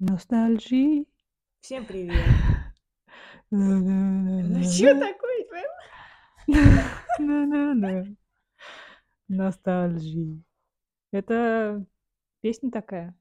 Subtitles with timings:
[0.00, 1.06] Ностальжи.
[1.60, 2.24] Всем привет.
[3.50, 5.38] Ну чё такое.
[9.28, 10.42] Ностальжи.
[11.10, 11.84] Это
[12.40, 13.18] песня такая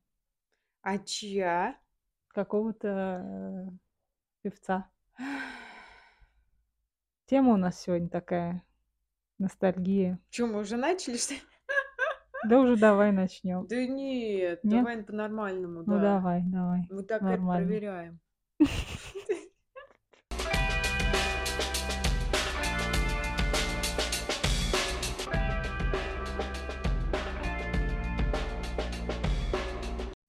[0.81, 1.77] А чья?
[2.27, 2.87] какого-то
[3.23, 3.69] э,
[4.43, 4.89] певца.
[7.25, 8.63] Тема у нас сегодня такая
[9.39, 10.19] ностальгия.
[10.29, 11.39] Чё, мы уже начали, что ли?
[12.45, 13.65] Да уже давай начнем.
[13.67, 14.83] Да нет, Нет?
[14.83, 16.01] давай по-нормальному, Ну да.
[16.19, 16.87] давай, давай.
[16.89, 17.65] Мы так это Нормально.
[17.67, 18.19] проверяем.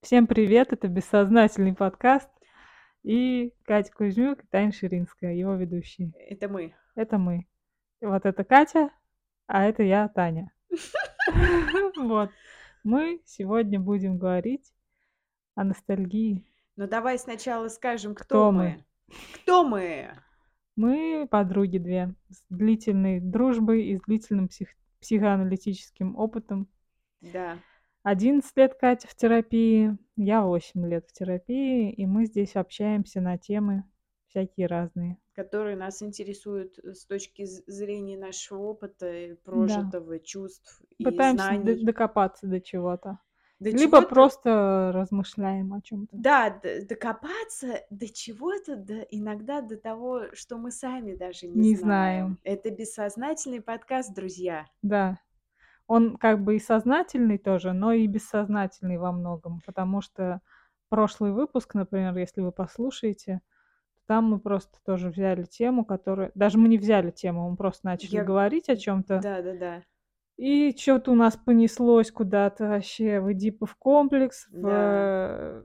[0.03, 2.31] Всем привет, это бессознательный подкаст.
[3.03, 6.13] И Катя Кузьмюк и Таня Ширинская, его ведущие.
[6.29, 6.75] Это мы.
[6.95, 7.47] Это мы.
[8.01, 8.91] И вот это Катя,
[9.47, 10.51] а это я, Таня.
[11.97, 12.31] Вот.
[12.85, 14.73] Мы сегодня будем говорить
[15.55, 16.45] о ностальгии.
[16.77, 18.63] Ну давай сначала скажем, кто, Кто мы.
[18.63, 18.85] мы?
[19.35, 20.11] Кто мы?
[20.77, 26.69] Мы подруги две с длительной дружбой и с длительным псих- психоаналитическим опытом.
[27.21, 27.59] Да.
[28.05, 33.37] 11 лет Катя в терапии, я 8 лет в терапии, и мы здесь общаемся на
[33.39, 33.83] темы
[34.29, 35.19] всякие разные.
[35.39, 41.85] Которые нас интересуют с точки зрения нашего опыта, прожитого, чувств и Пытаемся знаний.
[41.85, 43.21] докопаться до чего-то.
[43.61, 46.17] До Либо чего-то- просто размышляем о чем-то.
[46.17, 52.41] Да, докопаться до чего-то, до, иногда до того, что мы сами даже не, Не знаем.
[52.43, 54.67] Это бессознательный подкаст, друзья.
[54.83, 55.21] Да.
[55.87, 60.41] Он как бы и сознательный тоже, но и бессознательный во многом, потому что
[60.89, 63.41] прошлый выпуск, например, если вы послушаете,
[64.09, 66.33] там мы просто тоже взяли тему, которую...
[66.35, 69.21] Даже мы не взяли тему, мы просто начали Я- говорить о чем-то.
[69.23, 69.83] Да, да, да.
[70.39, 74.71] И что-то у нас понеслось куда-то вообще в Эдипов комплекс, в, Да.
[74.71, 75.65] э,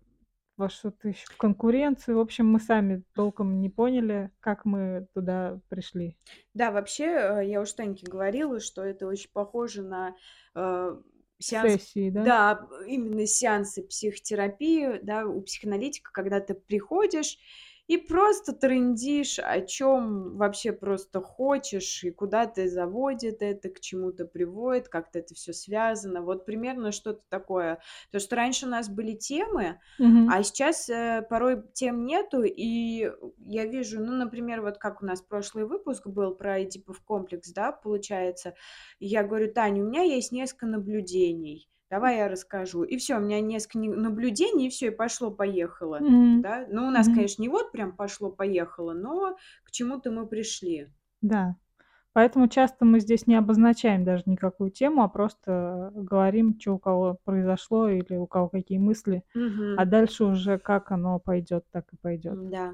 [0.58, 2.17] во что-то еще, в конкуренцию.
[2.17, 6.17] В общем, мы сами толком не поняли, как мы туда пришли.
[6.53, 10.16] Да, вообще, э, я уж Таньке говорила, что это очень похоже на
[10.56, 10.96] э,
[11.40, 12.23] сеанс Сессии, да?
[12.23, 17.38] Да, именно сеансы психотерапии, да, у психоаналитика, когда ты приходишь
[17.93, 24.25] и просто трындишь, о чем вообще просто хочешь, и куда ты заводит это, к чему-то
[24.25, 26.21] приводит, как-то это все связано.
[26.23, 27.79] Вот примерно что-то такое.
[28.11, 30.33] То, что раньше у нас были темы, Мгм.
[30.33, 33.11] а сейчас э, порой тем нету, и
[33.45, 37.71] я вижу, ну, например, вот как у нас прошлый выпуск был про Эдипов комплекс, да,
[37.71, 38.55] получается,
[38.99, 42.83] и я говорю, Таня, у меня есть несколько наблюдений, давай я расскажу.
[42.83, 46.41] И все, у меня несколько не- наблюдений, и все, и пошло-поехало, Мгм.
[46.41, 46.65] да.
[46.69, 47.15] Ну, у нас, Мгм.
[47.15, 50.87] конечно, не вот прям пошло-поехало, но к чему-то мы пришли.
[51.21, 51.55] Да.
[52.13, 57.19] Поэтому часто мы здесь не обозначаем даже никакую тему, а просто говорим, что у кого
[57.25, 59.23] произошло или у кого какие мысли.
[59.35, 59.75] Мгм.
[59.77, 62.49] А дальше уже как оно пойдет, так и пойдет.
[62.49, 62.73] Да.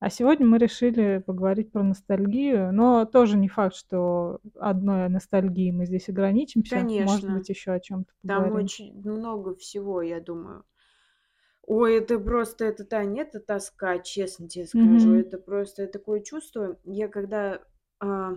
[0.00, 5.86] А сегодня мы решили поговорить про ностальгию, но тоже не факт, что одной ностальгией мы
[5.86, 6.90] здесь ограничимся.
[6.96, 7.28] Может Конечно.
[7.28, 8.52] быть, еще о чем-то Там поговорим.
[8.52, 10.64] очень много всего, я думаю.
[11.62, 15.10] Ой, это просто, это, Таня, это тоска, честно тебе скажу.
[15.10, 15.14] Мгм.
[15.14, 16.78] Это просто я такое чувство.
[16.84, 17.62] Я когда...
[18.00, 18.34] а,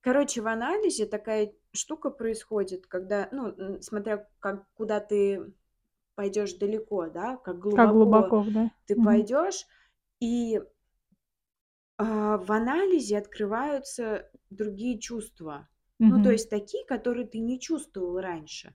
[0.00, 5.52] Короче, в анализе такая штука происходит, когда, ну, смотря как, куда ты
[6.16, 8.70] пойдешь далеко, да, как глубоко, Как глубоко, да?
[8.86, 8.96] ты Мгм.
[8.96, 9.66] пойдешь,
[10.20, 10.60] и
[11.96, 15.68] а, в анализе открываются другие чувства.
[16.06, 18.74] Ну, то есть такие, которые ты не чувствовал раньше.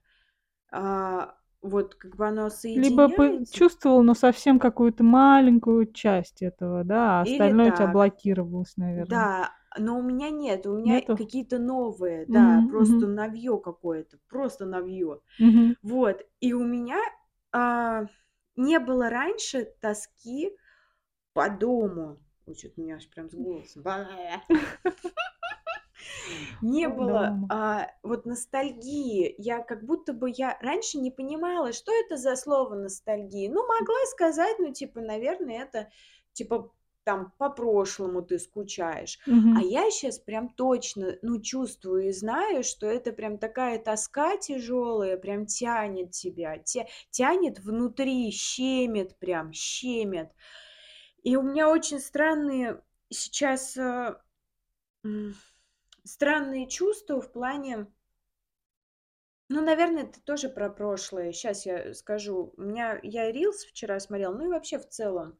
[0.72, 3.50] А, вот как бы оно Либо соединяется.
[3.50, 9.30] чувствовал, но совсем какую-то маленькую часть этого, да, а остальное у тебя блокировалось, наверное.
[9.30, 11.14] Да, но у меня нет, у меня Нету?
[11.14, 13.08] какие-то новые, да, Мгм, просто мгм.
[13.08, 15.20] навье какое-то, просто навье.
[15.38, 15.74] Мгм.
[15.82, 16.98] Вот, и у меня
[17.52, 18.06] а,
[18.56, 20.56] не было раньше тоски
[21.34, 22.16] по дому.
[22.46, 23.84] Ой, что-то у меня аж прям с голосом.
[26.62, 29.34] Не было а, вот ностальгии.
[29.38, 33.50] Я как будто бы я раньше не понимала, что это за слово ностальгия.
[33.50, 35.90] Ну, могла сказать, ну, типа, наверное, это
[36.32, 36.72] типа
[37.04, 39.18] там по прошлому ты скучаешь.
[39.26, 39.58] А Мгм.
[39.58, 45.46] я сейчас прям точно, ну, чувствую и знаю, что это прям такая тоска тяжелая, прям
[45.46, 50.30] тянет тебя, тя- тянет внутри, щемит прям, щемит.
[51.24, 54.14] И у меня очень странные сейчас э,
[56.04, 57.86] странные чувства в плане,
[59.48, 61.32] ну, наверное, это тоже про прошлое.
[61.32, 62.52] Сейчас я скажу.
[62.56, 65.38] У меня я рилс вчера смотрела, ну и вообще в целом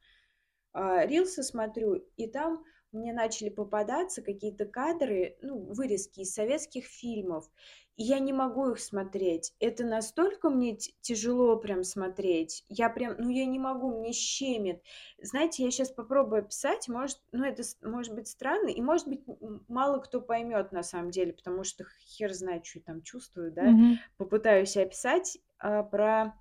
[0.73, 7.51] а, рилсы смотрю, и там мне начали попадаться какие-то кадры, ну, вырезки из советских фильмов.
[7.97, 9.55] Я не могу их смотреть.
[9.61, 12.65] Это настолько мне тяжело прям смотреть.
[12.69, 14.83] Я прям, ну я не могу, мне щемит.
[15.23, 19.23] Знаете, я сейчас попробую описать, может, ну это может быть странно, и может быть
[19.69, 23.71] мало кто поймет на самом деле, потому что хер знает, что я там чувствую, да.
[23.71, 23.99] Мгм.
[24.17, 26.35] Попытаюсь описать а, про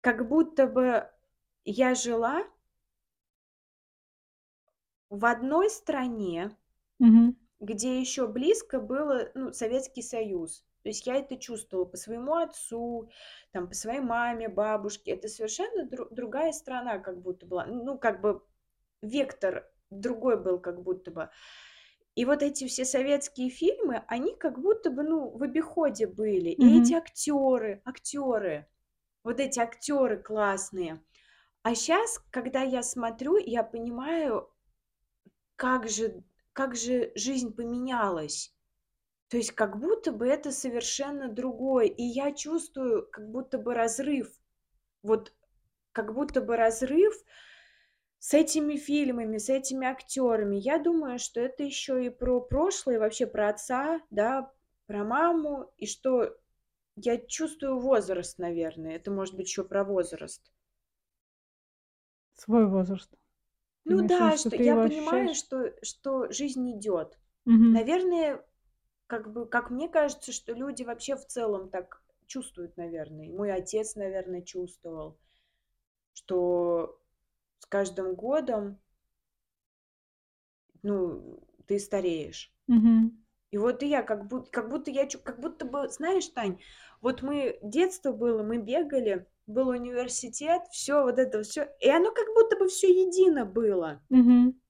[0.00, 1.08] как будто бы
[1.64, 2.44] я жила
[5.10, 6.56] в одной стране,
[6.98, 7.34] Мгм.
[7.60, 10.64] Где еще близко было, ну, Советский Союз.
[10.82, 13.10] То есть я это чувствовала по своему отцу,
[13.52, 15.12] там, по своей маме, бабушке.
[15.12, 17.66] Это совершенно дру- другая страна как будто была.
[17.66, 18.42] Ну, как бы
[19.02, 21.30] вектор другой был как будто бы.
[22.14, 26.50] И вот эти все советские фильмы, они как будто бы, ну, в обиходе были.
[26.50, 26.80] И Мгм.
[26.80, 28.66] эти актеры, актеры,
[29.24, 31.02] вот эти актеры классные.
[31.62, 34.50] А сейчас, когда я смотрю, я понимаю,
[35.56, 36.22] как же,
[36.58, 38.52] как же жизнь поменялась.
[39.28, 41.86] То есть как будто бы это совершенно другое.
[41.86, 44.28] И я чувствую как будто бы разрыв.
[45.04, 45.32] Вот
[45.92, 47.14] как будто бы разрыв
[48.18, 50.56] с этими фильмами, с этими актерами.
[50.56, 54.52] Я думаю, что это еще и про прошлое, вообще про отца, да,
[54.86, 56.36] про маму, и что
[56.96, 58.96] я чувствую возраст, наверное.
[58.96, 60.52] Это может быть еще про возраст.
[62.34, 63.16] Свой возраст.
[63.84, 65.34] Ну виду, да, что что ты я его понимаю, ощущаешь?
[65.34, 67.18] что, что жизнь идет.
[67.46, 67.72] Мгм.
[67.72, 68.44] Наверное,
[69.06, 73.26] как бы, как мне кажется, что люди вообще в целом так чувствуют, наверное.
[73.26, 75.18] И Мой отец, наверное, чувствовал,
[76.14, 77.00] что
[77.60, 78.80] с каждым годом,
[80.82, 82.52] ну, ты стареешь.
[82.68, 83.10] Мгм.
[83.50, 86.60] И вот и я, как будто, как будто я, чу- как будто бы, знаешь, Тань,
[87.00, 92.26] вот мы, детство было, мы бегали, был университет, все вот это все, и оно как
[92.34, 94.00] будто бы все едино было.
[94.08, 94.60] Мгм.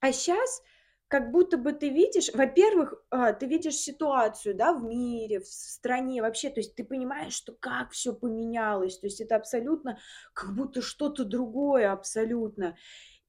[0.00, 0.62] А сейчас
[1.08, 6.22] как будто бы ты видишь, во-первых, а, ты видишь ситуацию, да, в мире, в стране
[6.22, 9.98] вообще, то есть ты понимаешь, что как все поменялось, то есть это абсолютно
[10.34, 12.76] как будто что-то другое абсолютно.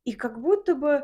[0.03, 1.03] И как будто бы,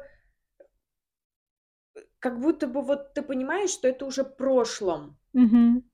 [2.19, 5.17] как будто бы вот ты понимаешь, что это уже прошлом.
[5.33, 5.89] Мгм.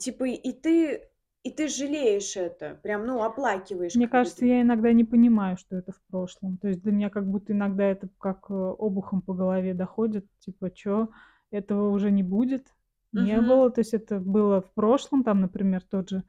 [0.00, 1.10] Типа, и ты,
[1.42, 5.92] и ты жалеешь это, прям, ну, оплакиваешь Мне кажется, я иногда не понимаю, что это
[5.92, 6.58] в прошлом.
[6.58, 10.70] То есть для меня как будто иногда это как э, обухом по голове доходит, типа,
[10.70, 11.08] чё,
[11.50, 12.66] этого уже не будет,
[13.12, 13.70] не Мгм, было.
[13.70, 16.22] То есть это было в прошлом, там, например, тот же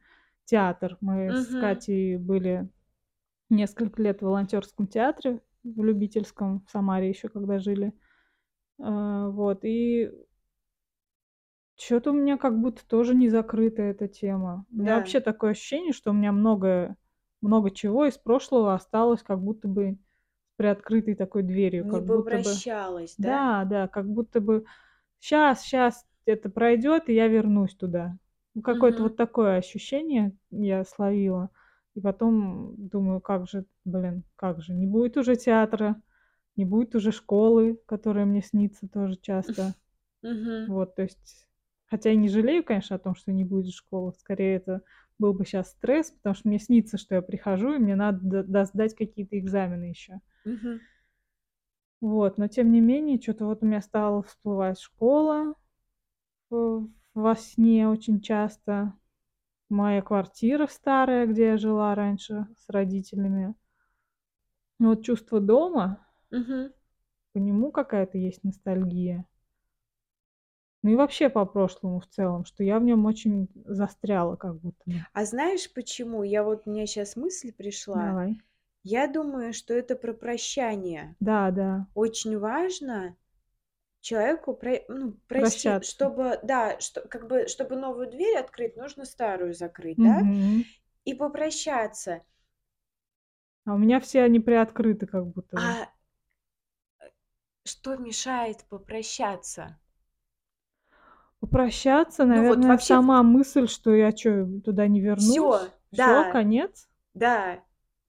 [0.45, 0.97] театр.
[1.01, 2.69] Мы с мгм, Катей были
[3.49, 7.93] несколько лет в волонтерском театре, в любительском, в Самаре еще когда жили.
[8.79, 10.11] А, Вот, и
[11.79, 14.65] что-то у меня как будто тоже не закрыта эта тема.
[14.77, 16.95] У меня да, вообще такое ощущение, что у меня много,
[17.41, 19.97] много чего из прошлого осталось как будто бы
[20.53, 22.43] с приоткрытой такой дверью, не как будто бы...
[22.43, 23.25] попрощалась, да?
[23.25, 24.65] Да, да, как будто бы
[25.19, 28.17] сейчас, сейчас это пройдет, и я вернусь туда.
[28.55, 31.49] Ну, какое-то Мгм, вот такое ощущение я словила.
[31.95, 36.01] И потом думаю, как же, блин, как же, не будет уже театра,
[36.55, 39.75] не будет уже школы, которая мне снится тоже часто.
[40.23, 40.67] мгм.
[40.67, 41.47] Вот, то есть,
[41.89, 44.13] хотя я не жалею, конечно, о том, что не будет школы.
[44.17, 44.81] Скорее, это
[45.17, 48.43] был бы сейчас стресс, потому что мне снится, что я прихожу, и мне надо д-
[48.43, 50.19] да, сдать какие-то экзамены еще.
[50.45, 50.79] Мгм.
[52.01, 55.53] Вот, но тем не менее, что-то вот у меня стала всплывать школа
[56.49, 58.93] в- во сне очень часто.
[59.69, 63.53] Моя квартира старая, где я жила раньше с родителями.
[64.79, 66.71] Вот чувство дома, Мгм.
[67.33, 69.25] по нему какая-то есть ностальгия.
[70.81, 74.83] Ну и вообще по прошлому в целом, что я в нем очень застряла как будто
[74.85, 74.95] бы.
[75.13, 76.23] А знаешь почему?
[76.23, 78.09] Я вот, мне сейчас мысль пришла.
[78.09, 78.41] Давай.
[78.83, 81.15] Я думаю, что это про прощание.
[81.19, 83.17] Да, да, Очень важно
[84.01, 85.91] человеку про ну, прости, прощаться.
[85.91, 90.19] чтобы, да, что как бы, чтобы новую дверь открыть, нужно старую закрыть, да?
[90.21, 90.63] Мгм.
[91.05, 92.21] И попрощаться.
[93.65, 95.57] А у меня все они приоткрыты как будто.
[95.57, 95.89] А
[97.63, 99.79] что мешает попрощаться?
[101.39, 105.35] Попрощаться, Ну вот наверное, вообще сама мысль, что я чё, туда не вернусь?
[105.37, 106.87] все, да, конец?
[107.13, 107.59] да.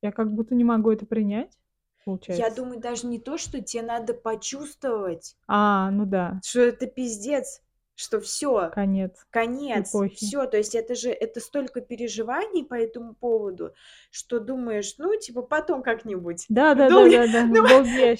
[0.02, 1.52] Я как будто не могу это принять,
[1.98, 2.56] Я получается.
[2.56, 7.62] думаю, даже не то, что тебе надо почувствовать, А, ну да, что это пиздец,
[8.00, 8.72] что все.
[8.72, 13.74] конец Конец, все, то есть это же это столько переживаний по этому поводу,
[14.10, 17.62] что думаешь, ну, типа, потом как-нибудь, Да, да, да, да, да, ну,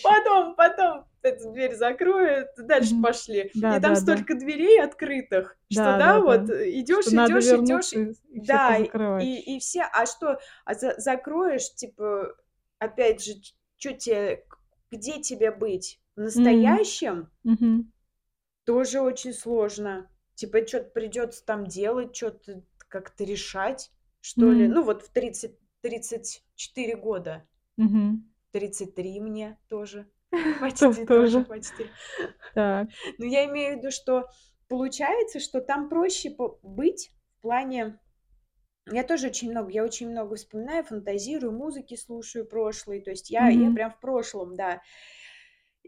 [0.02, 3.50] потом, потом эту дверь закроют, дальше пошли.
[3.54, 4.16] Да, И там да, да.
[4.16, 6.70] столько дверей открытых, что, Да, да, да, вот да.
[6.70, 11.74] идешь, Что идешь, идешь, и и да, и и все, а что, а за закроешь,
[11.74, 12.34] типа,
[12.78, 13.32] опять же,
[13.76, 14.44] что тебе,
[14.90, 16.00] где тебе быть?
[16.16, 17.90] В настоящем Мгм.
[18.70, 20.08] Тоже очень сложно.
[20.36, 24.68] Типа чё-то придётся там делать, чё-то как-то решать, что ли.
[24.68, 24.74] М.
[24.74, 27.48] Ну, вот в 30 34 года.
[27.78, 28.30] Мгм.
[28.52, 30.10] 33 мне тоже.
[30.32, 31.92] То Почти тоже почти.
[32.54, 32.90] Так.
[33.18, 34.28] Но я имею в виду, что
[34.68, 38.00] получается, что там проще быть в плане
[38.92, 43.00] я тоже очень много я очень много вспоминаю, фантазирую, музыки слушаю прошлой.
[43.02, 43.72] То есть я я Мгм.
[43.72, 44.82] прям в прошлом, да.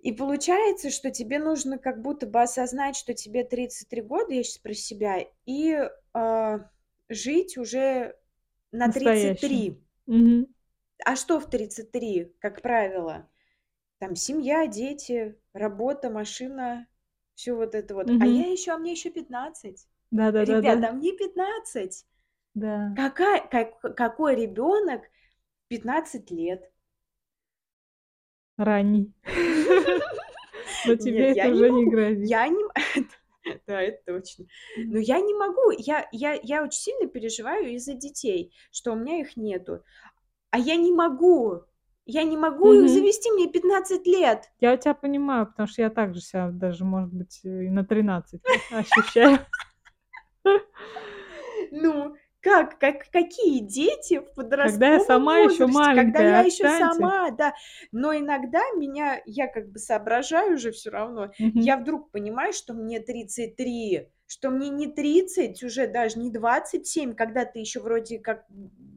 [0.03, 4.59] И получается, что тебе нужно как будто бы осознать, что тебе 33 года, я щас
[4.59, 5.79] про себя, и,
[6.13, 6.69] а,
[7.09, 8.17] жить уже
[8.73, 9.69] на Настоящим.
[9.69, 9.81] 33.
[10.07, 10.47] Мгм.
[11.05, 13.29] А что в 33, как правило?
[14.01, 16.89] Там семья, дети, работа, машина,
[17.35, 18.15] всё вот это вот.
[18.21, 18.45] А Мгм.
[18.45, 19.89] я ещё, а мне ещё 15.
[20.13, 20.77] Да-да-да-да.
[20.77, 22.07] Ребята, а мне 15.
[22.55, 22.97] Да.
[22.97, 26.72] Какая как какой ребёнок в 15 лет?
[28.65, 29.13] Ранний.
[30.87, 32.29] Но тебе это уже не грозит.
[32.29, 32.65] Я не
[33.67, 34.47] Да, это точно.
[34.77, 35.71] Но я не могу.
[35.77, 39.83] Я я я очень сильно переживаю из-за детей, что у меня их нету.
[40.51, 41.63] А я не могу.
[42.05, 42.89] Я не могу их Мгм.
[42.89, 44.51] завести, мне 15 лет.
[44.61, 48.43] Я тебя понимаю, потому что я так же ся даже, может быть, и на 13
[48.71, 49.39] ощущаю.
[51.71, 56.69] Ну, как как какие дети в Когда я подростковом сама возрасте, когда я маленькая, ещё
[56.69, 56.69] отстаньте.
[56.69, 57.55] сама, да.
[57.93, 61.33] Но иногда меня я как бы соображаю же всё равно.
[61.39, 61.61] Мгм.
[61.61, 67.45] Я вдруг понимаю, что мне 33, что мне не 30, уже даже не 27, когда
[67.45, 68.45] ты ещё вроде как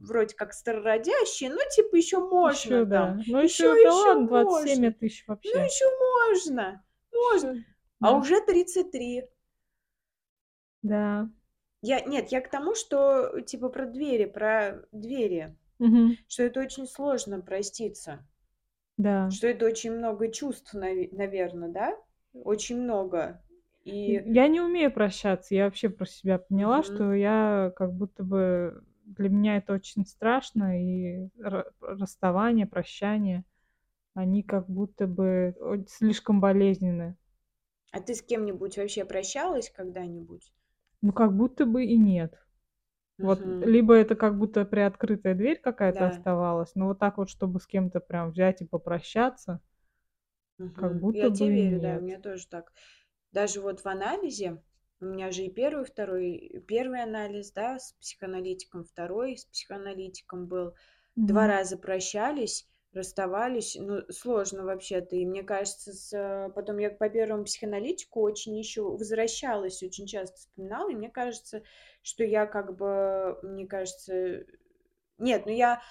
[0.02, 3.24] вроде как старородящий, но типа ещё можно там, да.
[3.26, 4.94] Ну, ещё ещё, да ладно, ещё 27 можно.
[5.00, 5.58] ещё Ну, вообще.
[5.64, 7.50] ещё можно, можно.
[7.52, 7.64] Ещё,
[8.00, 8.18] А да.
[8.18, 9.24] уже 33.
[10.82, 11.28] Да.
[11.88, 16.16] Я нет, я к тому, что, типа, про двери, про двери, Мгм.
[16.28, 18.26] что это очень сложно проститься.
[18.98, 19.36] Да.
[19.36, 21.96] Что это очень много чувств, нави наверно, да?
[22.32, 23.42] Очень много.
[23.84, 25.54] И я не умею прощаться.
[25.54, 26.84] Я вообще про себя поняла, Мгм.
[26.84, 33.44] что я как будто бы для меня это очень страшно, и ра расставание, прощание,
[34.14, 35.54] они как будто бы
[35.88, 37.16] слишком болезненны.
[37.90, 40.52] А ты с кем-нибудь вообще прощалась когда-нибудь?
[41.02, 42.34] Ну, как будто бы и нет.
[43.20, 43.62] Вот Мгм.
[43.62, 46.08] либо это как будто приоткрытая дверь какая-то Да.
[46.08, 49.60] оставалась, но вот так вот, чтобы с кем-то прям взять и попрощаться
[50.76, 50.98] как Мгм.
[50.98, 52.02] будто Я бы и верю, да, у нет.
[52.02, 52.72] меня тоже так.
[53.32, 54.62] Даже вот в анализе,
[55.00, 60.46] у меня же и 1, и 2 1 анализ, да, с психоаналитиком, 2 с психоаналитиком
[60.46, 60.74] был.
[61.26, 61.48] 2 Мгм.
[61.48, 63.76] раза прощались, расставались.
[63.80, 65.16] Ну, сложно вообще-то.
[65.16, 70.90] И мне кажется, с потом я по 1 психоаналитику очень ещё возвращалась, очень часто вспоминала.
[70.90, 71.62] И мне кажется,
[72.02, 74.44] что я как бы, мне кажется
[75.18, 75.82] Нет, ну я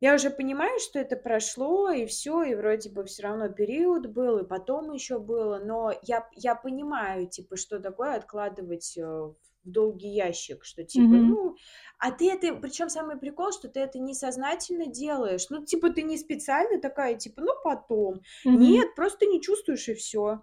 [0.00, 4.38] я уже понимаю, что это прошло, и всё, и вроде бы всё равно период был,
[4.40, 5.58] и потом ещё было.
[5.64, 9.32] Но я я понимаю, типа, что такое откладывать, э,
[9.66, 11.36] в долгий ящик, что типа, Мгм.
[11.36, 11.56] ну
[11.98, 15.46] А ты это причём самый прикол, что ты это несознательно делаешь.
[15.50, 18.22] Ну, типа, ты не специально такая, типа: "Ну, потом".
[18.44, 18.86] Мгм.
[18.86, 20.42] Нет, просто не чувствуешь, и всё.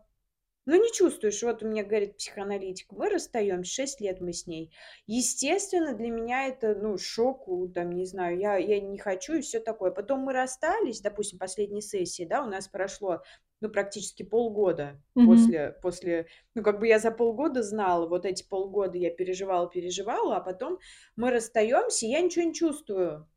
[0.68, 1.44] Ну, не чувствуешь.
[1.44, 3.72] Вот мне говорит психоаналитик: "Мы расстаёмся".
[3.74, 4.72] 6 лет мы с ней.
[5.08, 9.42] Естественно, для меня это, ну, шок, у там, не знаю, я я не хочу и
[9.42, 9.92] всё такое.
[9.92, 13.22] Потом мы расстались, допустим, последней сессии, да, у нас прошло,
[13.64, 15.54] ну, практически полгода Мгм.
[15.54, 20.38] после после Ну, как бы я за полгода знала, вот эти полгода я переживала переживала,
[20.38, 20.80] а потом
[21.18, 23.28] мы расстаёмся, и я ничего не чувствую.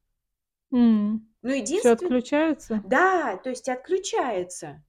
[0.73, 1.29] М.
[1.43, 2.83] Ну, Всё единствен отключается?
[2.83, 4.85] Да, то есть отключается.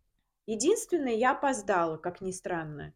[0.48, 2.94] Единственное, я опоздала, как ни странно.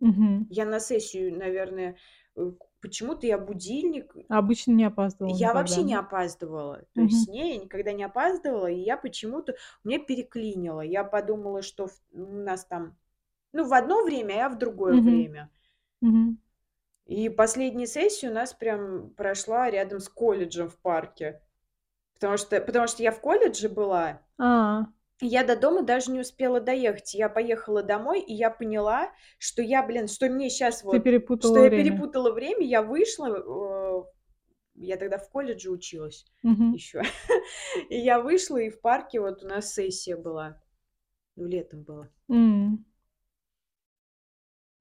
[0.00, 0.48] Мгм.
[0.50, 1.96] Я на сессию, наверное,
[2.36, 2.40] э,
[2.80, 6.84] почему-то я будильник Обычно не опаздывала Я никогда, вообще не опаздывала.
[6.94, 7.28] То есть с Мгм.
[7.28, 10.80] ней я никогда не опаздывала, и я почему-то меня переклинило.
[10.80, 12.96] Я подумала, что в у нас там,
[13.52, 15.02] ну, в одно время, а я в другое Мгм.
[15.02, 15.50] время.
[16.02, 16.38] Мгм.
[17.06, 21.42] И последняя сессия у нас прям прошла рядом с колледжем в парке.
[22.14, 24.88] Потому что потому что я в колледже была А.
[24.97, 27.14] и я до дома даже не успела доехать.
[27.14, 30.50] Я поехала домой, и я поняла, что я, блин, что мне
[30.90, 31.08] Ты вот
[31.40, 32.08] что перепутала я время.
[32.10, 32.66] перепутала время.
[32.66, 34.04] Я вышла, э
[34.76, 36.78] я тогда в колледже училась Мгм.
[36.78, 37.02] ещё.
[37.90, 40.62] И я вышла, и в парке вот у нас сессия была.
[41.36, 42.10] Ну, летом было.
[42.30, 42.84] М.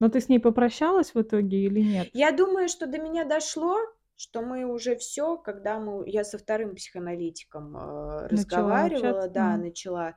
[0.02, 2.10] Но ты с ней попрощалась в итоге или нет?
[2.14, 3.78] Я думаю, что до меня дошло,
[4.18, 9.30] что мы уже всё, когда мы я со 2 психоаналитиком, э, Начала разговаривала, общаться?
[9.30, 10.16] да, начала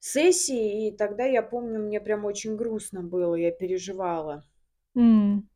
[0.00, 4.44] сессии, и тогда я помню, мне прям очень грустно было, я переживала.
[4.94, 5.48] М.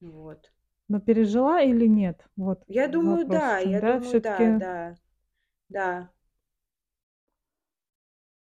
[0.00, 0.50] Вот.
[0.88, 2.26] Но пережила или нет?
[2.36, 4.96] Вот Я думаю, вопрос да, я да, думаю, да, да.
[5.68, 6.10] Да.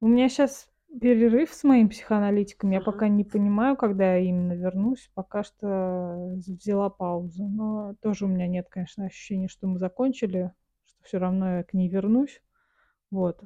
[0.01, 0.69] У меня щас
[1.01, 2.71] перерыв с моим психоаналитиком.
[2.71, 5.11] Я пока не понимаю, когда я именно вернусь.
[5.15, 7.47] Пока что взяла паузу.
[7.47, 10.53] Но тоже у меня нет, конечно, ощущения, что мы закончили,
[10.87, 12.41] что все равно я к ней вернусь.
[13.11, 13.43] Вот.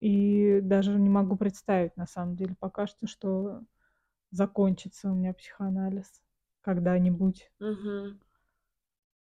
[0.00, 3.62] И даже не могу представить, на самом деле, пока что, что
[4.32, 6.20] закончится у меня психоанализ
[6.62, 7.52] когда-нибудь.
[7.60, 8.18] Мгм.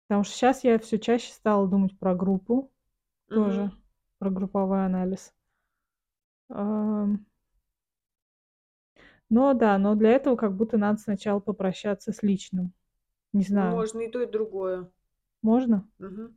[0.07, 2.71] Потому что сейчас я все чаще стала думать про группу
[3.27, 3.83] тоже, Мгм.
[4.17, 5.34] про групповой анализ.
[9.29, 12.73] Но да, но для этого как будто надо сначала попрощаться с личным.
[13.33, 14.89] Не Ну, знаю, можно и то, и другое.
[15.41, 15.87] можно?
[15.99, 16.33] Ну,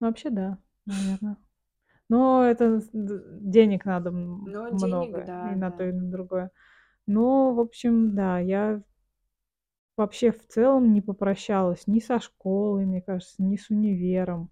[0.00, 1.38] вообще да, наверно.
[2.08, 4.10] Но это денег надо
[4.44, 5.88] Но денег, много да, и на то, да.
[5.88, 6.50] и на другое.
[7.06, 8.82] Но, в общем, да, я
[9.96, 14.50] вообще в целом не попрощалась ни со школой, мне кажется, ни с универом.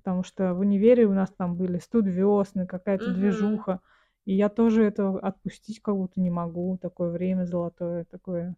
[0.00, 3.10] Потому что в универе у нас там были студвесны, какая-то Мгм.
[3.10, 3.80] движуха.
[4.26, 6.78] И я тоже это отпустить как будто не могу.
[6.78, 8.56] Такое время золотое, такое,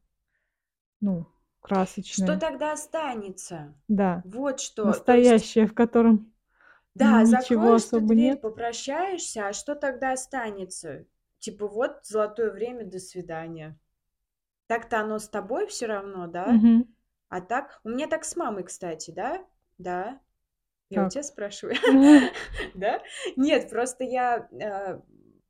[1.01, 1.27] ну,
[2.11, 2.37] Что красочное.
[2.37, 3.75] тогда останется?
[3.89, 4.99] Да, Вот что.
[5.01, 6.33] То есть, настоящее, в котором
[6.95, 8.41] да, ничего закроешь ты особо дверь, нет.
[8.41, 11.07] попрощаешься, а что тогда останется?
[11.39, 13.79] Типа вот золотое время, до свидания.
[14.69, 16.63] Так-то оно с тобой все равно, да?
[16.63, 16.85] Мгм.
[17.31, 19.45] А так, у меня так с мамой, кстати, да?
[19.79, 20.21] Да.
[20.93, 21.77] Я у тебя спрашиваю.
[22.75, 23.03] Да?
[23.37, 25.01] Нет, просто я, э,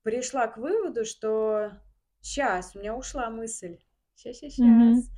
[0.02, 1.72] пришла к выводу, что
[2.20, 3.78] сейчас у меня ушла мысль.
[4.16, 4.92] Щас, Мгм.
[4.92, 5.10] щас.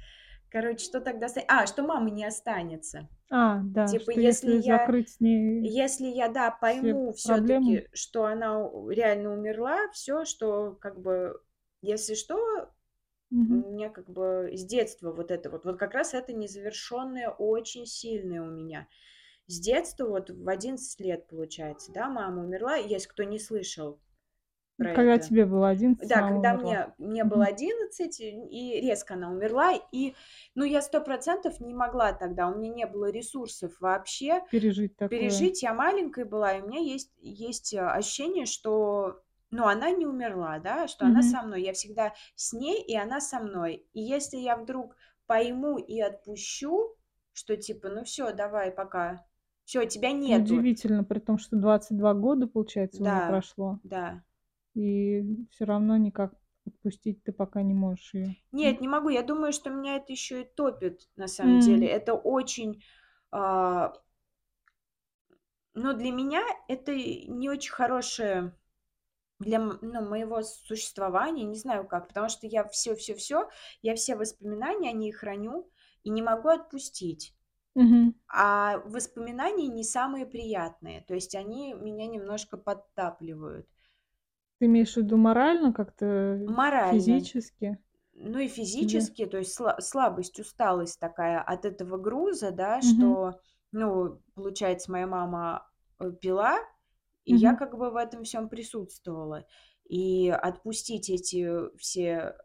[0.50, 3.08] Короче, что тогда А, что мамы не останется.
[3.30, 7.42] А, да, Типа, если если я закрыть с ней если я, да, пойму все проблемы
[7.42, 11.40] таки что она у реально умерла, все, что как бы,
[11.82, 12.70] если что,
[13.48, 13.64] у Мгм.
[13.72, 18.42] меня как бы с детства вот это вот, вот как раз это незавершенное очень сильное
[18.42, 18.88] у меня.
[19.46, 24.00] С детства, вот в 11 лет, получается, да, мама умерла, если кто не слышал
[24.78, 25.18] про Когда это.
[25.18, 26.78] тебе было 11, Да, когда умерла.
[26.78, 27.48] мне мне было Мгм.
[27.48, 30.14] 11, и резко она умерла, и,
[30.54, 35.50] ну, я сто процентов не могла тогда, у меня не было ресурсов вообще Пережить такое.
[35.50, 35.62] пережить.
[35.62, 40.58] Я маленькая была, и у меня есть есть, э, ощущение, что, ну, она не умерла,
[40.60, 41.22] да, что она Мгм.
[41.22, 41.62] со мной.
[41.62, 43.86] Я всегда с ней, и она со мной.
[43.94, 46.96] И если я вдруг пойму и отпущу,
[47.32, 49.26] что типа: "Ну все, давай, пока.
[49.64, 50.54] Все, тебя нету".
[50.54, 54.22] Удивительно, при том, что 22 года, получается, уже Да, прошло, да.
[54.74, 56.34] и все равно никак
[56.66, 58.36] отпустить ты пока не можешь ее.
[58.52, 59.08] Нет, не могу.
[59.08, 61.86] Я думаю, что меня это еще и топит, на самом деле.
[61.86, 61.88] М.
[61.88, 62.82] Это очень,
[63.30, 63.92] а,
[65.74, 68.54] но для меня это не очень хорошее
[69.40, 73.50] для, ну, моего существования, не знаю как, потому что я все, все, все,
[73.82, 75.70] я все воспоминания о ней храню
[76.04, 77.34] и не могу отпустить.
[77.74, 78.14] Мгм.
[78.28, 83.66] А воспоминания не самые приятные, то есть они меня немножко подтапливают.
[84.58, 87.30] Ты имеешь в виду морально как-то, Морально.
[87.30, 87.78] физически
[88.14, 89.08] Ну и тебе?
[89.08, 93.16] физически, то есть сла слабость, усталость такая от этого груза, да, Мгм.
[93.20, 93.40] что,
[93.72, 95.68] ну, получается, моя мама,
[96.00, 96.58] э, пила,
[97.24, 97.56] и я Мгм.
[97.56, 99.46] как бы в этом всем присутствовала.
[99.86, 102.36] И отпустить эти все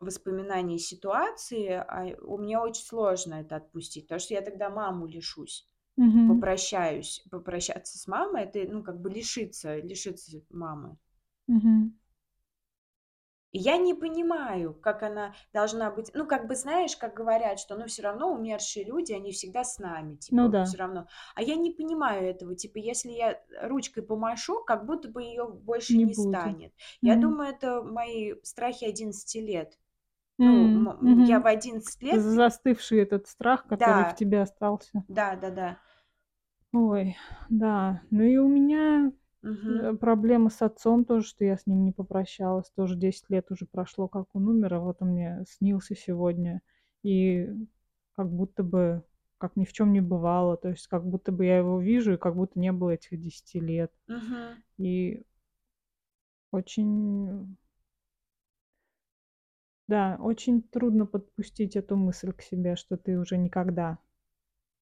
[0.00, 5.66] воспоминания ситуации, а, у меня очень сложно это отпустить, потому что я тогда маму лишусь.
[5.96, 6.26] Мгм.
[6.26, 7.24] Попрощаюсь.
[7.30, 10.98] Попрощаться с мамой- это, ну, как бы лишиться лишиться мамы.
[13.50, 16.10] И я не понимаю, как она должна быть.
[16.14, 19.78] Ну, как бы, знаешь, как говорят, что, ну, все равно умершие люди, они всегда с
[19.78, 21.08] нами, Ну типа, да, все равно.
[21.34, 22.54] А я не понимаю этого.
[22.54, 26.38] Типа, если я ручкой помашу, как будто бы ее больше не не будет.
[26.38, 26.74] станет.
[27.02, 27.16] Я Мгм.
[27.16, 29.78] думаю, это мои страхи 11 лет.
[30.38, 31.46] Ну, м, я в Мгм.
[31.46, 35.04] 11 лет За застывший этот страх, который в Да, тебе остался.
[35.08, 35.78] да-да-да.
[36.72, 37.16] Ой,
[37.48, 38.02] да.
[38.10, 39.12] Ну и у меня,
[39.66, 42.70] э, проблема с отцом тоже, что я с ним не попрощалась.
[42.76, 46.60] Тоже 10 лет уже прошло, как он умер, а вот он мне снился сегодня.
[47.02, 47.48] И
[48.14, 49.04] как будто бы,
[49.38, 50.56] как ни в чем не бывало.
[50.56, 53.60] То есть как будто бы я его вижу, и как будто не было этих 10
[53.60, 53.92] лет.
[54.08, 54.62] Мгм.
[54.78, 55.22] И
[56.50, 57.56] очень,
[59.88, 63.98] да, очень трудно подпустить эту мысль к себе, что ты уже никогда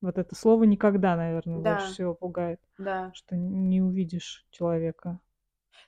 [0.03, 2.99] Вот это слово "никогда", наверное, больше Да, всего пугает, да.
[3.12, 5.21] что не увидишь человека.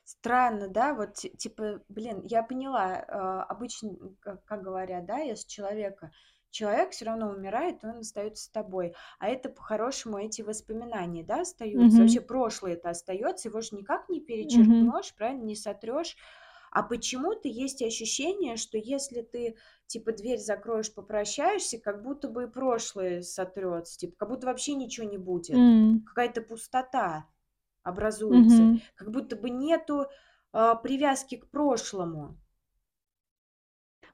[0.05, 5.49] Странно, да, вот ти типа, блин, я поняла, а, обычно, как как говорят, да, если
[5.49, 6.13] человека
[6.51, 8.95] человек все равно умирает, он остается с тобой.
[9.19, 12.03] А это по-хорошему эти воспоминания, да, остаются.
[12.03, 12.03] Мгм.
[12.03, 14.21] Вообще прошлое это остается, его же никак не
[14.57, 14.93] Мгм.
[14.93, 16.17] перечеркнешь, правильно, не сотрешь.
[16.71, 22.47] А почему-то есть ощущение, что если ты, типа, дверь закроешь, попрощаешься, как будто бы и
[22.49, 25.63] прошлое сотрется, типа, как будто вообще ничего не будет.
[25.63, 26.05] М.
[26.05, 27.27] Какая-то пустота
[27.83, 28.69] образуется.
[28.69, 28.83] Мгм.
[28.97, 30.07] Как будто бы нету,
[30.53, 32.39] а, привязки к прошлому.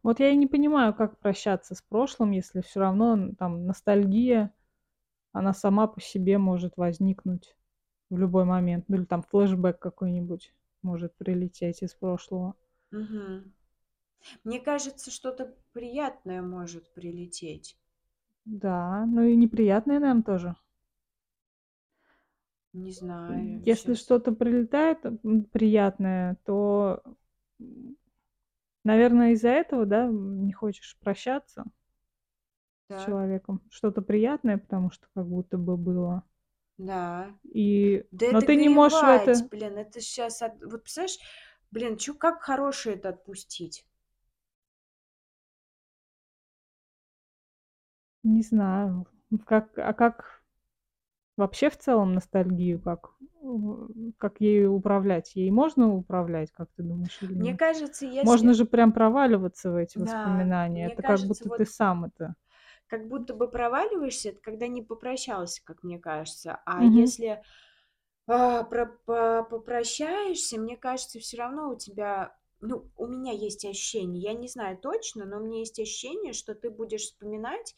[0.04, 4.52] Вот я и не понимаю, как прощаться с прошлым, если всё равно, там, ностальгия,
[5.32, 7.56] она сама по себе может возникнуть
[8.10, 8.86] в любой момент.
[8.88, 12.54] Ну или там флешбэк какой-нибудь может прилететь из прошлого.
[12.92, 13.52] Мгм.
[14.44, 17.78] Мне кажется, что-то приятное может прилететь.
[18.46, 20.56] Да, ну и неприятное, наверно, тоже.
[22.74, 24.98] Не знаю, если щас что-то прилетает,
[25.52, 27.02] приятное, то,
[27.60, 27.96] м,
[28.84, 31.64] наверно, из-за этого, да, не хочешь прощаться
[32.88, 33.04] с Так.
[33.04, 33.60] человеком?
[33.70, 36.22] Что-то приятное, потому что как будто бы было.
[36.78, 37.34] Да.
[37.52, 40.84] И Да но это ты не можешь в горевать, это блин, это щас от вот
[40.84, 41.18] представляешь,
[41.70, 43.84] блин, чё как хорошее это отпустить?
[48.24, 49.06] Не знаю,
[49.44, 50.42] как, а как
[51.36, 53.14] вообще в целом ностальгию, как,
[54.18, 55.34] как ею управлять?
[55.36, 57.58] Ей можно управлять, как ты думаешь, или Мне нет?
[57.58, 60.86] кажется, Можно если же прям проваливаться в эти Да, воспоминания.
[60.86, 62.34] мне Это как кажется, будто ты вот сам это
[62.88, 66.60] как будто бы проваливаешься, это когда не попрощался, как мне кажется.
[66.66, 67.14] А Мгм.
[67.14, 67.42] если,
[68.28, 74.22] а, про по попрощаешься, мне кажется, всё равно у тебя ну, у меня есть ощущение,
[74.22, 77.74] я не знаю точно, но у меня есть ощущение, что ты будешь вспоминать,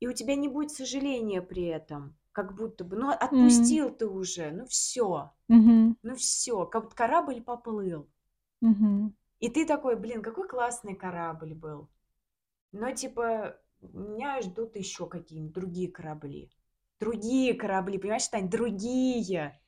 [0.00, 2.18] и у тебя не будет сожаления при этом.
[2.32, 3.82] Как будто бы, ну, М.
[3.90, 5.94] отпустил ты уже, ну всё, Мгм.
[6.02, 8.08] ну всё, как будто корабль поплыл.
[8.62, 9.12] Мгм.
[9.40, 11.88] И ты такой: "Блин, какой классный корабль был".
[12.72, 16.50] Но типа меня ждут ещё какие-нибудь другие корабли.
[17.00, 19.58] Другие корабли, понимаешь, Тань, другие!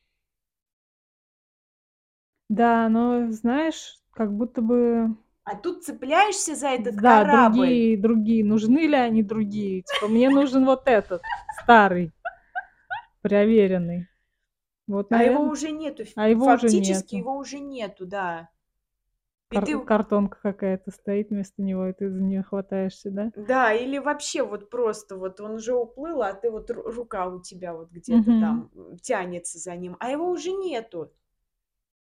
[2.48, 7.58] Да, но знаешь, как будто бы А тут цепляешься за этот Да, корабль.
[7.58, 8.44] другие другие.
[8.44, 9.82] Нужны ли они другие?
[9.82, 11.22] Типа мне нужен вот этот
[11.62, 12.12] старый,
[13.22, 14.06] проверенный.
[14.86, 17.24] Вот, А его уже нету, А его уже фактически нету.
[17.24, 18.48] его уже нету, да.
[19.54, 23.32] И Кар ты картонка какая-то стоит вместо него, и ты за неё хватаешься, да?
[23.36, 27.40] Да, или вообще вот просто вот он уже уплыл, а ты вот ру рука у
[27.42, 28.30] тебя вот где-то Мгм.
[28.32, 28.70] там,
[29.02, 31.14] тянется за ним, а его уже нету.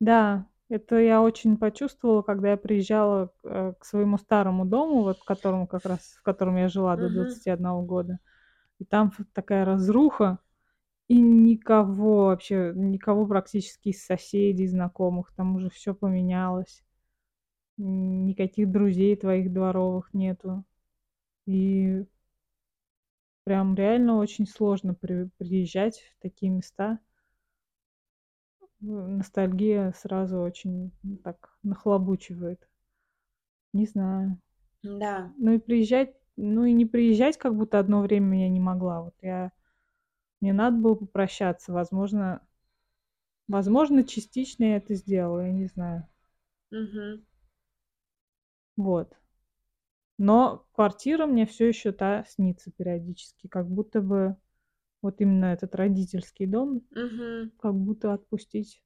[0.02, 5.26] Да, это я очень почувствовала, когда я приезжала, э, к своему старому дому, вот к
[5.26, 7.40] которому как раз, в котором я жила до Мгм.
[7.44, 8.20] 21 года.
[8.80, 10.40] И там такая разруха,
[11.10, 15.34] и никого вообще, никого практически из соседей, знакомых.
[15.36, 16.84] Там уже всё поменялось.
[17.78, 20.64] Никаких друзей твоих дворовых нету.
[21.46, 22.06] И
[23.44, 27.00] прям реально очень сложно при приезжать в такие места.
[28.82, 30.92] Ностальгия сразу очень,
[31.24, 32.68] так нахлобучивает.
[33.74, 34.40] Не знаю.
[34.84, 35.34] М-да.
[35.38, 39.02] Ну и приезжать, ну и не приезжать как будто одно время я не могла.
[39.02, 39.52] Вот я
[40.42, 41.74] мне надо было попрощаться.
[41.74, 42.42] Возможно
[43.48, 46.08] возможно, частично я это сделала, я не знаю.
[46.72, 47.24] Мгм.
[48.78, 49.14] Вот.
[50.20, 54.36] Но квартира мне всё ещё та снится периодически, как будто бы
[55.02, 57.52] вот именно этот родительский дом, Мгм.
[57.60, 58.80] как будто отпустить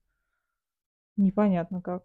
[1.17, 2.04] непонятно как.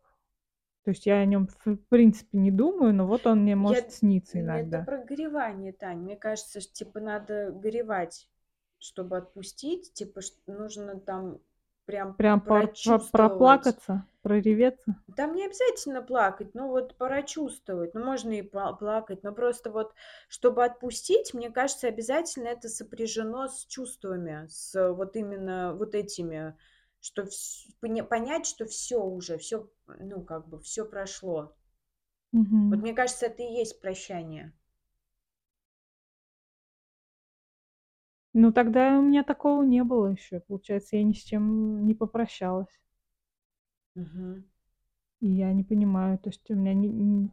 [0.84, 3.92] То есть я о нём в принципе не думаю, но вот он мне Я может
[3.92, 4.86] сниться н это иногда.
[4.86, 5.98] про горевание, Тань.
[6.00, 8.28] Мне кажется, ш типа надо горевать,
[8.78, 9.92] чтобы отпустить.
[9.92, 11.40] Типа нужно там
[11.86, 13.08] прям Прям прочувствовать.
[13.10, 14.96] проплакаться, прореветься?
[15.16, 17.92] Там не обязательно плакать, ну вот прочувствовать.
[17.94, 19.92] Ну, можно и плакать, но просто вот,
[20.28, 26.56] чтобы отпустить, мне кажется, обязательно это сопряжено с чувствами, с вот именно вот этими,
[27.00, 27.26] что
[27.80, 31.56] поня понять, что всё уже, всё, ну, как бы всё прошло.
[32.70, 32.82] Вот Мгм.
[32.82, 34.52] мне кажется, это и есть прощание.
[38.34, 40.40] Ну, тогда у меня такого не было ещё.
[40.40, 42.78] Получается, я ни с чем не попрощалась.
[43.96, 44.44] Мгм.
[45.20, 47.30] И я не понимаю, то есть у меня не н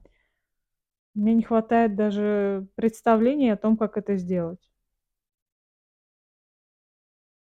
[1.15, 4.69] мне не хватает даже представления о том, как это сделать.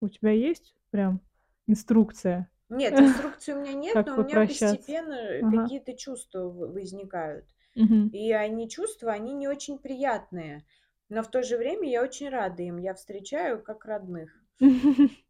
[0.02, 1.20] У тебя есть прям
[1.68, 4.40] инструкция, Нет, инструкции у меня нет, как но у меня попрощаться?
[4.40, 5.44] постепенно, э, Ага.
[5.44, 7.46] какие-то чувства в возникают.
[7.74, 8.12] Мгм.
[8.12, 10.66] И они чувства, они не очень приятные,
[11.12, 12.78] но в то же время я очень рада им.
[12.78, 14.30] Я встречаю как родных.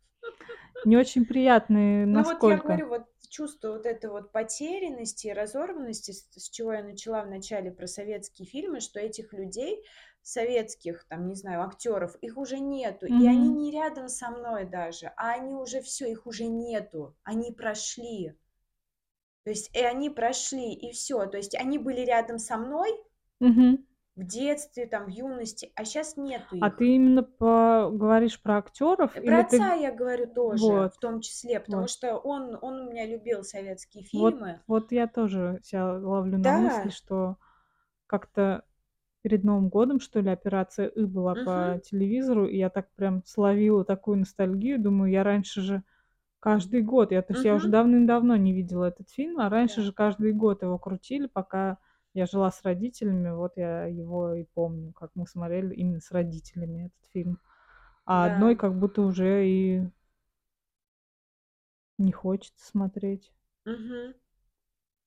[0.84, 2.58] Не очень приятные Ну, вот я насколько?
[2.58, 7.86] говорю, вот чувство вот этой вот потерянности разорванности, с чего я начала в начале про
[7.86, 9.82] советские фильмы, что этих людей
[10.20, 15.06] советских, там, не знаю, актёров, их уже нету, и они не рядом со мной даже,
[15.16, 18.34] а они уже всё, их уже нету, они прошли.
[19.46, 21.26] То есть и они прошли, и всё.
[21.26, 22.92] То есть они были рядом со мной
[23.40, 23.84] Мгм.
[24.16, 26.70] В детстве, там, в юности, а щас нету А их.
[26.70, 31.20] ты именно по говоришь про актеров про ты отца я говорю тоже, Вот, в том
[31.20, 31.88] числе, потому вот.
[31.88, 34.60] что он он у меня любил советские Вот фильмы.
[34.66, 36.90] вот я тоже ся ловлю на мысли, Да.
[36.90, 37.36] что
[38.06, 38.64] как-то
[39.22, 41.36] перед Новым годом, что ли, "Операция Ы" была Мгм.
[41.36, 44.80] по телевизору, и я так прям словила такую ностальгию.
[44.82, 45.84] Думаю, я раньше же
[46.40, 49.82] каждый год, я то есть я уже давным-давно не видела этот фильм, а раньше Да.
[49.82, 51.78] же каждый год его крутили, пока
[52.14, 53.30] я жила с родителями.
[53.30, 57.40] Вот я его и помню, как мы смотрели именно с родителями этот фильм.
[58.06, 58.56] А одной Да.
[58.56, 59.82] как будто уже и
[61.98, 63.32] не хочется смотреть.
[63.66, 64.14] Мгм.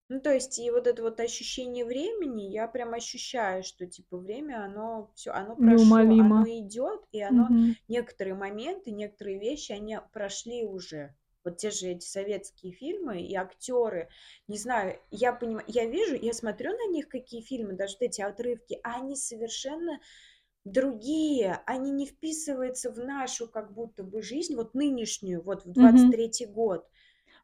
[0.09, 4.63] Ну, то есть и вот это вот ощущение времени, я прям ощущаю, что типа время,
[4.63, 6.47] оно всё, оно прошло, оно Неумолимо.
[6.47, 7.75] идёт, и оно Мгм.
[7.87, 11.15] некоторые моменты, некоторые вещи, они прошли уже.
[11.45, 14.09] Вот те же эти советские фильмы и актёры.
[14.47, 18.21] Не знаю, я понима я вижу, я смотрю на них, какие фильмы, даже вот эти
[18.21, 19.99] отрывки, а они совершенно
[20.65, 21.61] другие.
[21.67, 26.11] Они не вписываются в нашу как будто бы жизнь, вот нынешнюю, вот в двадцать Мгм.
[26.11, 26.87] третий год.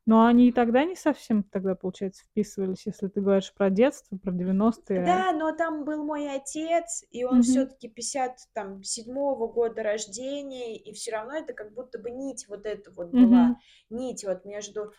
[0.07, 4.31] Но они и тогда не совсем тогда, получается, вписывались, если ты говоришь про детство, про
[4.31, 4.91] 90-е.
[4.95, 11.11] Да, но там был мой отец, и он пятьдесят там седьмого года рождения, и всё
[11.13, 13.51] равно это как будто бы нить вот эта вот была.
[13.51, 13.61] Мгм.
[13.89, 14.93] Нить вот между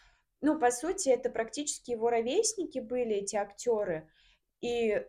[0.44, 4.10] ну, по сути, это практически его ровесники были, эти актёры.
[4.60, 5.06] И,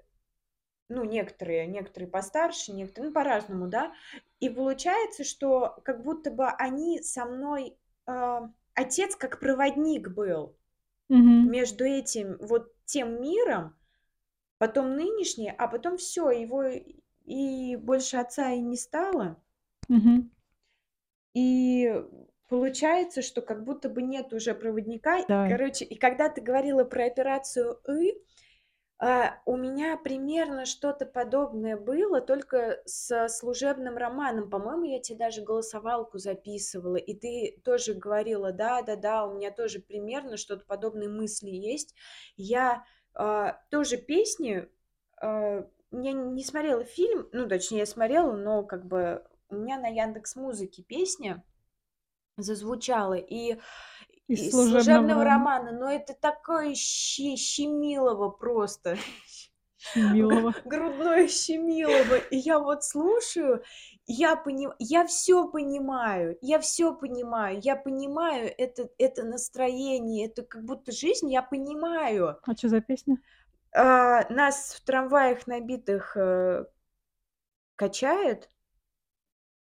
[0.90, 3.94] ну, некоторые некоторые постарше, некоторые, ну, по-разному, да.
[4.40, 7.78] И получается, что как будто бы они со мной
[8.08, 10.58] а, отец как проводник был
[11.10, 11.52] Мгм.
[11.52, 13.76] между этим вот тем миром,
[14.60, 16.66] потом нынешний, а потом всё, его
[17.26, 19.42] и больше отца и не стало.
[19.90, 20.30] Мгм.
[21.36, 21.92] И
[22.50, 25.26] получается, что как будто бы нет уже проводника.
[25.28, 25.48] Да.
[25.50, 28.20] Короче, и когда ты говорила про "Операцию Ы", а,
[29.46, 34.50] у меня примерно что-то подобное было, только со служебным романом.
[34.50, 40.38] По-моему, я те даже голосовалку записывала, и ты тоже говорила: "Да-да-да, у меня тоже примерно
[40.38, 41.96] что-то подобные мысли есть".
[42.38, 44.70] Я, а, тоже песни,
[45.22, 49.88] а, я не смотрела фильм, ну, точнее, я смотрела, но как бы у меня на
[49.88, 51.44] "Яндекс.Музыке" песня
[52.38, 53.58] зазвучала, и
[54.30, 58.98] Из из служебного служебного рома романа, но это такое щи щемилово просто.
[59.78, 60.54] Щемилово.
[60.66, 62.18] грудное щемилово.
[62.32, 63.64] И я вот слушаю,
[64.08, 67.60] я пони я всё понимаю, я всё понимаю.
[67.62, 72.38] Я понимаю это это настроение, это как будто жизнь, я понимаю.
[72.46, 73.18] А чё за песня?
[73.76, 76.66] А, нас в трамваях набитых, э,
[77.76, 78.50] качает.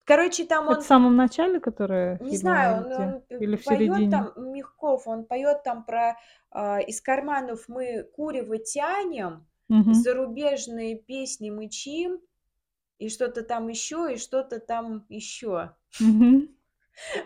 [0.07, 3.65] Короче, там Это в он самом начале, которая не знаю, он он п Или в
[3.65, 4.09] середине?
[4.09, 6.17] там, Мягков, он поёт там про,
[6.51, 10.05] а, из карманов мы курево тянем, Мгм.
[10.05, 12.21] зарубежные песни мычим,
[12.99, 15.71] и что-то там ещё, и что-то там ещё.
[15.99, 16.47] Мгм.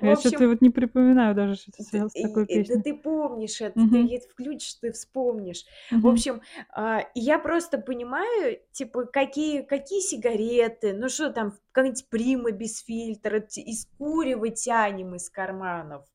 [0.02, 2.84] В Я общем вот не припоминаю даже, что это связано с такой и да песней.
[2.84, 4.06] ты помнишь это, ты Мгм.
[4.06, 5.66] ет включишь, ты вспомнишь.
[6.02, 6.08] В Мгм.
[6.08, 6.42] общем,
[6.74, 13.40] а, я просто понимаю, типа, какие какие сигареты, ну что там, какая-нибудь "Прима" без фильтра,
[13.56, 16.06] из курева тянем из карманов.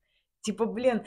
[0.42, 1.04] Типа, блин,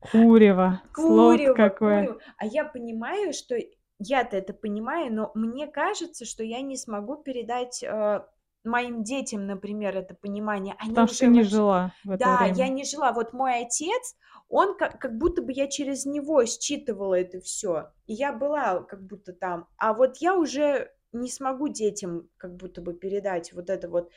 [0.00, 1.78] Курево, курево какое.
[1.78, 2.20] курево.
[2.36, 3.56] А я понимаю, что
[3.98, 8.28] я-то это понимаю, но мне кажется, что я не смогу передать, а,
[8.64, 10.74] моим детям, например, это понимание.
[10.78, 12.70] Они Потому что не жила в это Да, я время.
[12.70, 13.12] не жила.
[13.12, 14.16] Вот мой отец,
[14.48, 19.06] он как как будто бы я через него считывала это всё, и я была как
[19.06, 19.68] будто там.
[19.78, 24.10] А вот я уже не смогу детям как будто бы передать вот это вот.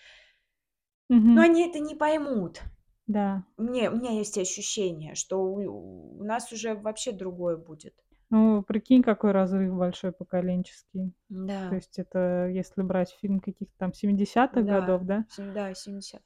[1.34, 1.44] Но Мгм.
[1.44, 2.62] они это не поймут.
[3.08, 3.44] Да.
[3.58, 7.96] Мне у меня есть ощущение, что у у нас уже вообще другое будет.
[8.32, 11.14] Ну, прикинь, какой разрыв большой поколенческий.
[11.68, 11.78] То Да.
[11.78, 15.26] есть это если брать фильм каких-то там 70-х годов, Да, да?
[15.28, 16.24] сем да, 70.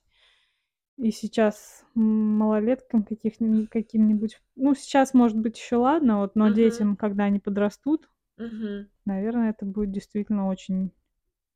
[0.98, 6.50] И сейчас, м, малолеткам каких-ни каким-нибудь, ну, сейчас, может быть, ещё ладно, вот, но Мгм.
[6.50, 8.90] детям, когда они подрастут, Мгм.
[9.06, 10.92] наверно, это будет действительно очень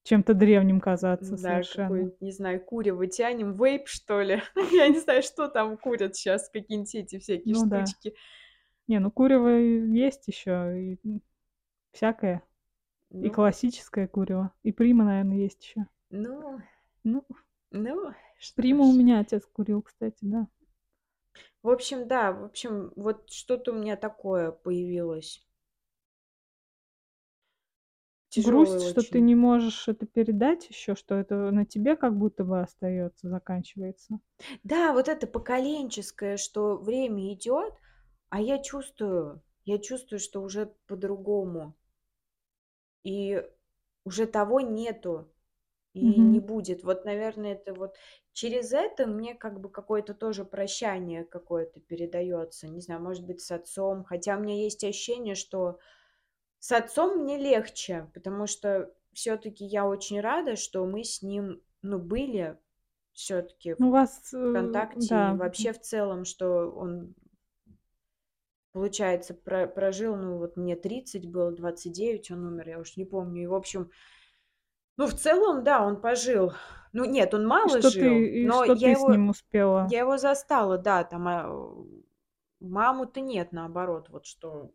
[0.03, 2.09] чем-то древним казаться Да, совершенно.
[2.09, 4.41] какое-нибудь, не знаю, курево тянем, вейп, что ли?
[4.71, 7.93] Я не знаю, что там курят щас, какие-нибудь эти всякие Ну да.
[7.95, 8.15] штучки.
[8.89, 10.97] Не, ну курево есть ещё, и,
[11.91, 12.43] всякое.
[13.21, 15.87] И Ну классическое курево, и "Прима", наверно, есть ещё.
[16.11, 16.59] Ну
[17.03, 17.23] Ну
[17.71, 18.93] ну, что "Приму" у ж.
[18.93, 20.47] меня отец курил, кстати, да.
[21.63, 25.43] В общем, да, в общем, вот что-то у меня такое появилось.
[28.31, 29.21] Тяжёлое Грусть, что ты очень.
[29.21, 34.19] не можешь это передать ещё, что это на тебе как будто бы остаётся, заканчивается.
[34.63, 37.73] Да, вот это поколенческое, что время идёт,
[38.29, 41.75] а я чувствую, я чувствую, что уже по-другому.
[43.03, 43.43] И
[44.03, 45.31] уже того нету
[45.93, 46.41] и не Мгм.
[46.41, 46.83] будет.
[46.83, 47.97] Вот, наверное, это вот
[48.33, 52.67] через это мне как бы какое-то тоже прощание какое-то передается.
[52.67, 54.03] Не знаю, может быть, с отцом.
[54.05, 55.79] Хотя у меня есть ощущение, что
[56.59, 61.99] с отцом мне легче, потому что все-таки я очень рада, что мы с ним, ну,
[61.99, 62.57] были
[63.13, 67.15] все-таки в Ну, у вас, э, контакте и да, вообще в целом, что он,
[68.71, 73.43] получается, про- прожил, ну, вот мне 30 было, 29 он умер, я уж не помню.
[73.43, 73.91] И, в общем,
[74.97, 76.53] ну, в целом, да, он пожил.
[76.93, 79.07] Ну, нет, он и мало что жил, ты и но что я ты с его,
[79.07, 79.93] ним успела?
[79.93, 81.85] я его застала, да, там, а,
[82.59, 84.71] маму-то нет, наоборот, вот что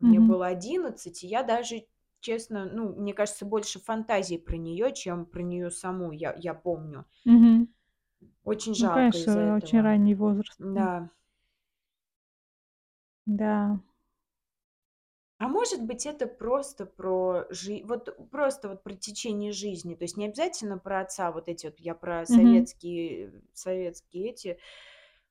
[0.00, 0.20] мне Мгм.
[0.20, 1.86] было 11, и я даже,
[2.20, 7.06] честно, ну, мне кажется, больше фантазий про нее, чем про нее саму, я, я помню.
[7.24, 7.68] Мгм.
[8.44, 9.80] Очень Ну, жалко из-за конечно, очень этого.
[9.80, 10.60] ранний возраст.
[10.60, 11.10] Да.
[13.26, 13.78] Да.
[15.38, 20.16] А может быть, это просто про жизнь, вот просто вот про течение жизни, то есть
[20.16, 22.66] не обязательно про отца, вот эти вот, я про Мгм.
[22.66, 24.58] советские, советские эти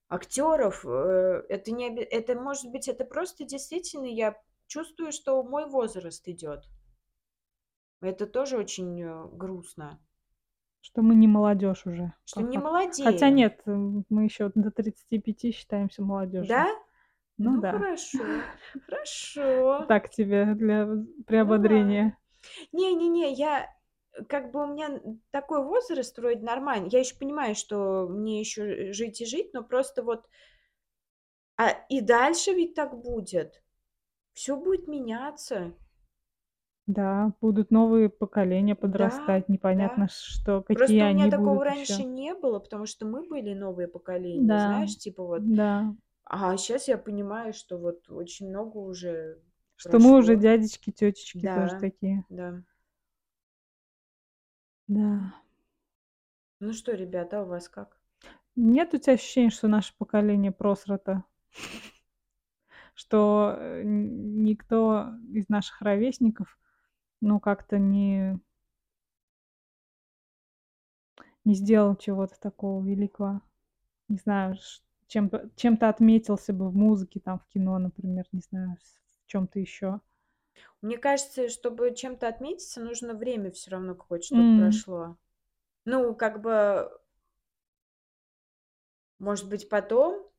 [0.10, 6.28] актеров, э, это не, это может быть, это просто действительно я чувствую, что мой возраст
[6.28, 6.66] идет.
[8.02, 10.00] Это тоже очень э, грустно,
[10.82, 12.14] Что мы не молодежь уже.
[12.26, 12.70] что по не факту.
[13.00, 13.32] Хотя молодеем.
[13.32, 16.54] нет, м, мы еще до 35 считаемся молодежью.
[16.54, 16.68] Да?
[17.38, 17.72] Ну Ну да.
[17.72, 18.24] хорошо,
[18.88, 19.88] хорошо.
[19.88, 22.18] Так тебе для Ну приободрения.
[22.72, 23.70] Не-не-не, я
[24.30, 26.90] как бы у меня такой возраст вроде нормальный.
[26.90, 30.26] Я еще понимаю, что мне еще жить и жить, но просто вот...
[31.58, 33.64] А и дальше ведь так будет.
[34.34, 35.74] Все будет меняться.
[36.88, 40.14] Да, будут новые поколения Да, подрастать, непонятно, да.
[40.14, 42.04] что, Просто какие у меня они такого будут раньше еще.
[42.04, 45.44] не было, потому что мы были новое поколение, Да, знаешь, типа вот.
[45.56, 45.96] да.
[46.26, 49.42] А сейчас я понимаю, что вот очень много уже
[49.76, 50.42] Что мы уже прошло.
[50.42, 52.26] дядечки, тетечки тоже Да, такие.
[52.30, 52.64] да.
[54.88, 55.34] Да.
[56.60, 58.00] Ну что, ребята, у вас как?
[58.56, 61.24] Нет у тебя ощущения, что наше поколение просрато?
[62.96, 66.58] Что э, никто из наших ровесников,
[67.22, 68.40] ну, как-то не,
[71.46, 73.42] не сделал чего-то такого великого?
[74.10, 74.58] Не знаю,
[75.14, 78.78] чем-то, чем-то отметился бы в музыке, там, в кино, например, не знаю,
[79.26, 80.02] в чем-то еще.
[80.82, 85.18] Мне кажется, чтобы чем-то отметиться, нужно время все равно какое-то, чтобы М, прошло.
[85.86, 86.92] Ну, как бы,
[89.20, 90.30] может быть, потом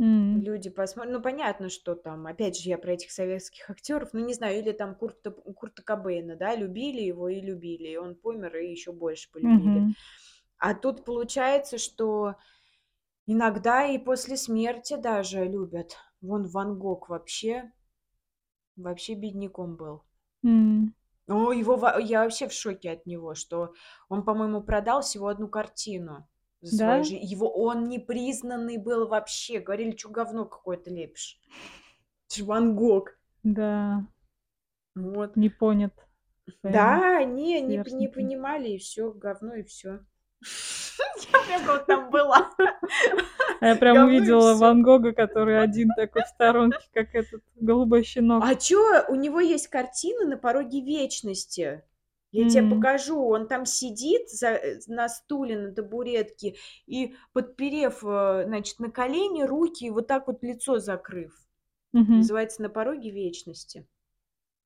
[0.00, 1.14] м, люди посмотрят.
[1.14, 4.72] Ну, понятно, что там, опять же, я про этих советских актеров, ну, не знаю, или
[4.72, 9.30] там Курта, Курта Кобейна, да, любили его и любили, и он помер, и еще больше
[9.30, 9.86] полюбили.
[9.86, 9.94] мгм.
[10.58, 12.36] А тут получается, что
[13.32, 15.96] иногда и после смерти даже любят.
[16.20, 17.72] Вон Ван Гог вообще,
[18.76, 20.02] вообще бедняком был.
[20.44, 20.92] М,
[21.26, 23.72] Ну, его я вообще в шоке от него, что
[24.08, 26.28] он, по-моему, продал всего одну картину
[26.60, 27.04] за свою Да?
[27.04, 27.24] жизнь.
[27.24, 29.60] Его он непризнанный был вообще.
[29.60, 31.40] Говорили, чё говно какое-то лепишь.
[32.28, 33.18] Это ж Ван Гог.
[33.42, 34.04] Да,
[34.94, 35.36] Вот.
[35.36, 35.92] не понят
[36.62, 40.00] Да, не, не, п- не понимали, и все, говно, и все.
[41.50, 42.50] Я прям вот там была.
[43.60, 44.54] Я прям и увидела.
[44.54, 48.42] Ван Гога, который один такой в сторонке, как этот голубой щенок.
[48.44, 51.82] А чё, у него есть картина на пороге вечности.
[52.32, 53.22] Я тебе М, покажу.
[53.26, 59.42] Он там сидит за, э, на стуле, на табуретке и, подперев, э, значит, на колени
[59.42, 61.34] руки и вот так вот лицо закрыв.
[61.92, 62.18] мгм.
[62.18, 63.86] Называется «На пороге вечности».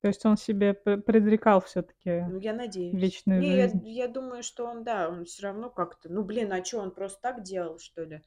[0.05, 2.93] То есть он себе предрекал все-таки Ну, я надеюсь.
[2.93, 3.88] вечную Не, я, жизнь.
[3.88, 6.11] я думаю, что он, да, он все равно как-то...
[6.12, 8.21] Ну, блин, а что, он просто так делал, что ли?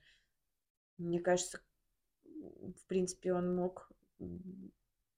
[0.97, 1.59] Мне кажется,
[2.25, 3.91] в принципе, он мог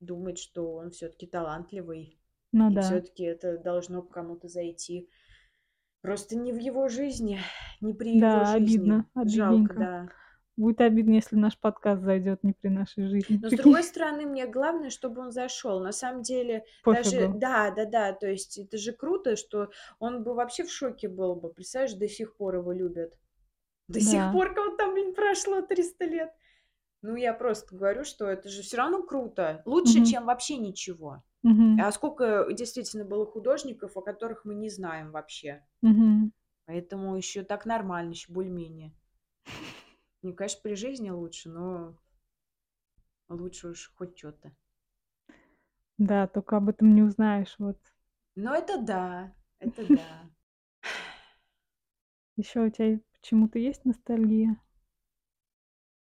[0.01, 2.19] думать, что он все-таки талантливый.
[2.51, 2.81] Ну И да.
[2.81, 5.09] все-таки это должно кому-то зайти.
[6.01, 7.39] Просто не в его жизни,
[7.79, 8.57] не при его Да, жизни.
[8.57, 9.79] обидно, Жалко, обидненько.
[9.79, 10.09] да.
[10.59, 13.39] Будет обидно, если наш подкаст зайдет не при нашей жизни.
[13.41, 15.79] Но с другой стороны, мне главное, чтобы он зашел.
[15.79, 17.39] На самом деле, даже, пофигу.
[17.39, 19.69] да, да, да, то есть это же круто, что
[19.99, 21.47] он бы вообще в шоке был бы.
[21.53, 23.17] Представляешь, до сих пор его любят.
[23.87, 24.31] До сих Да.
[24.33, 26.33] пор, как там, блин, прошло 300 лет.
[27.01, 29.61] Ну, я просто говорю, что это же все равно круто.
[29.65, 30.05] Лучше, Мгм.
[30.07, 31.23] чем вообще ничего.
[31.41, 31.79] Мгм.
[31.79, 35.65] А сколько действительно было художников, о которых мы не знаем вообще.
[35.81, 36.33] Мгм.
[36.65, 38.91] Поэтому еще так нормально, еще более-менее.
[40.21, 41.97] Мне, конечно, при жизни лучше, но
[43.29, 44.51] лучше уж хоть что-то.
[45.97, 47.55] Да, только об этом не узнаешь.
[47.57, 47.77] Вот.
[48.35, 50.29] Но это да, это да.
[52.37, 54.61] Еще у тебя почему-то есть ностальгия?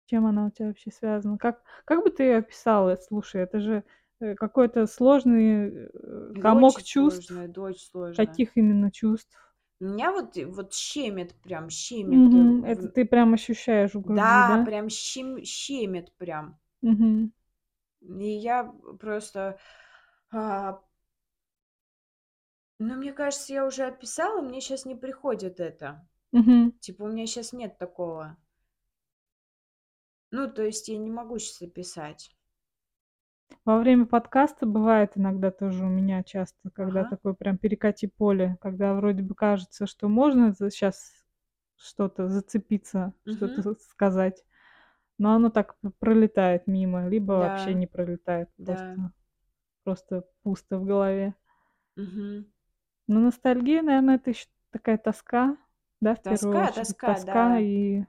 [0.06, 1.38] Чем она у тебя вообще связана?
[1.38, 2.98] Как, как бы ты ее описала?
[2.98, 3.84] Слушай, это же
[4.20, 7.28] э, какой-то сложный, э, комок чувств.
[7.28, 8.26] сложно, это очень сложно.
[8.26, 9.38] Каких именно чувств?
[9.82, 12.66] Меня вот вот щемит, прям щемит, э, Мгм.
[12.66, 14.66] Это в ты прям ощущаешь в груди, Да, да?
[14.66, 16.60] прям щем щемит прям.
[16.82, 17.32] Мгм.
[18.02, 18.64] И я
[19.00, 19.58] просто,
[20.32, 20.82] а
[22.80, 26.06] Ну, мне кажется, я уже описала, мне щас не приходит это.
[26.32, 26.72] Мгм.
[26.80, 28.38] Типа у меня щас нет такого.
[30.32, 32.36] Ну, то есть я не могу щас описать.
[33.66, 37.06] Во время подкаста бывает иногда тоже у меня часто, когда Ага.
[37.06, 41.14] такое прям перекати поле, когда вроде бы кажется, что можно щас
[41.78, 43.64] что-то зацепиться, что-то Мгм.
[43.64, 44.44] с сказать,
[45.20, 47.76] но оно так п пролетает мимо, либо вообще Да.
[47.76, 49.02] не пролетает, Да.
[49.02, 49.12] просто
[49.84, 51.36] просто пусто в голове.
[51.98, 52.52] Мгм.
[53.08, 55.58] Но ностальгия, наверно, это ещё такая тоска,
[56.02, 56.76] да, в первую Тоска очередь.
[56.76, 57.60] тоска, Тоска да.
[57.60, 58.06] и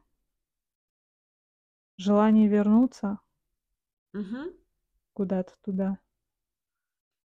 [1.99, 3.19] желание вернуться
[4.15, 4.53] Мгм.
[5.15, 5.99] Куда-то туда.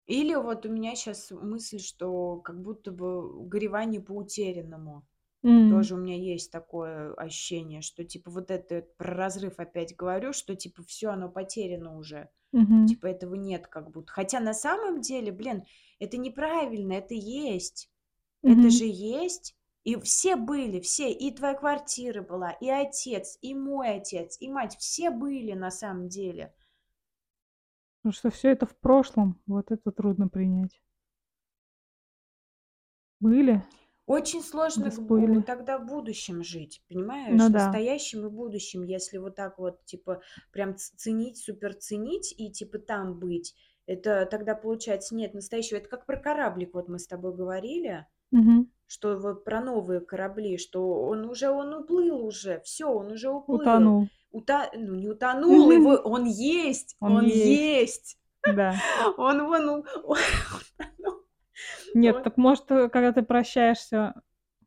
[0.08, 5.06] Или вот у меня щас мысль, что как будто бы горевание по утерянному.
[5.44, 5.68] М.
[5.68, 10.56] Тоже у меня есть такое ощущение, что типа вот это про разрыв опять говорю, что
[10.56, 12.30] типа всё, оно потеряно уже.
[12.52, 12.86] Мгм.
[12.86, 14.12] Типа этого нет как будто.
[14.12, 15.64] Хотя на самом деле, блин,
[16.00, 17.90] это неправильно, это есть.
[18.44, 18.70] Это Мгм.
[18.70, 19.56] же есть.
[19.84, 21.12] И все были, все.
[21.12, 24.76] И твоя квартира была, и отец, и мой отец, и мать.
[24.78, 26.54] Все были на самом деле.
[28.04, 30.78] Ну, что всё это в прошлом, вот это трудно принять.
[33.20, 33.62] Были.
[34.08, 35.44] Очень сложно Да г бу сплыли.
[35.46, 36.82] тогда в будущем жить,
[37.28, 37.48] Ну понимаешь?
[37.50, 37.80] да.
[37.80, 40.20] Настоящим и будущим, если вот так вот, типа,
[40.52, 43.54] прям ценить, супер ценить и типа там быть.
[43.86, 45.78] Это тогда получается нет настоящего.
[45.78, 48.66] Это как про кораблик вот мы с тобой говорили, Мгм.
[48.86, 53.56] что вот про новые корабли, что он уже он уплыл уже, всё, он уже уплыл.
[53.56, 54.08] Утонул.
[54.34, 57.46] Ута ну, не утонул, его он есть, Он он есть.
[57.46, 58.18] есть.
[58.44, 58.74] Да.
[59.16, 59.84] Он вон.
[61.94, 64.12] Нет, Он так может, когда ты прощаешься,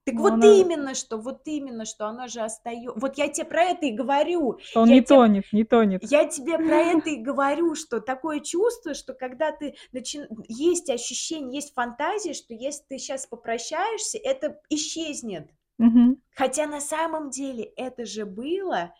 [0.06, 3.44] Так ну, вот оно именно что, вот именно что, оно же остаё вот я те
[3.44, 4.58] про это и говорю.
[4.64, 6.02] Что он Я не те тонет, не тонет.
[6.10, 11.56] я тебе про это и говорю, что такое чувство, что когда ты начи есть ощущение,
[11.56, 15.50] есть фантазия, что если ты щас попрощаешься, это исчезнет.
[15.78, 16.22] Мгм.
[16.36, 18.94] Хотя на самом деле это же было,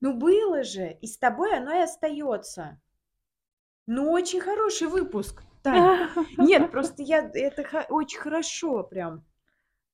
[0.00, 2.80] ну, было же, и с тобой оно и остаётся.
[3.86, 6.08] Ну, очень хороший выпуск, Тань.
[6.38, 9.24] Нет, просто я это очень хорошо прям.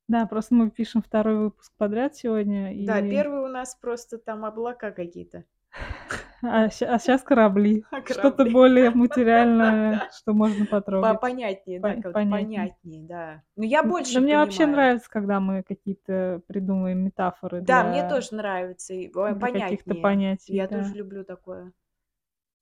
[0.09, 4.45] Да, просто мы пишем 2 выпуск подряд сегодня, Да, и 1 у нас просто там
[4.45, 5.45] облака какие-то.
[6.43, 7.85] А а щас корабли.
[7.91, 8.53] А Что-то корабли.
[8.53, 11.21] более материальное, что можно потрогать.
[11.21, 12.29] Попонятнее, да, Пон как понятнее.
[12.29, 13.43] понятнее, да.
[13.57, 14.73] Но я больше да мне вообще понимаю.
[14.73, 20.03] нравится, когда мы какие-то придумываем метафоры Да, мне тоже нравится, и ой, для каких-то понятнее.
[20.03, 21.73] понятий, Я тоже люблю такое.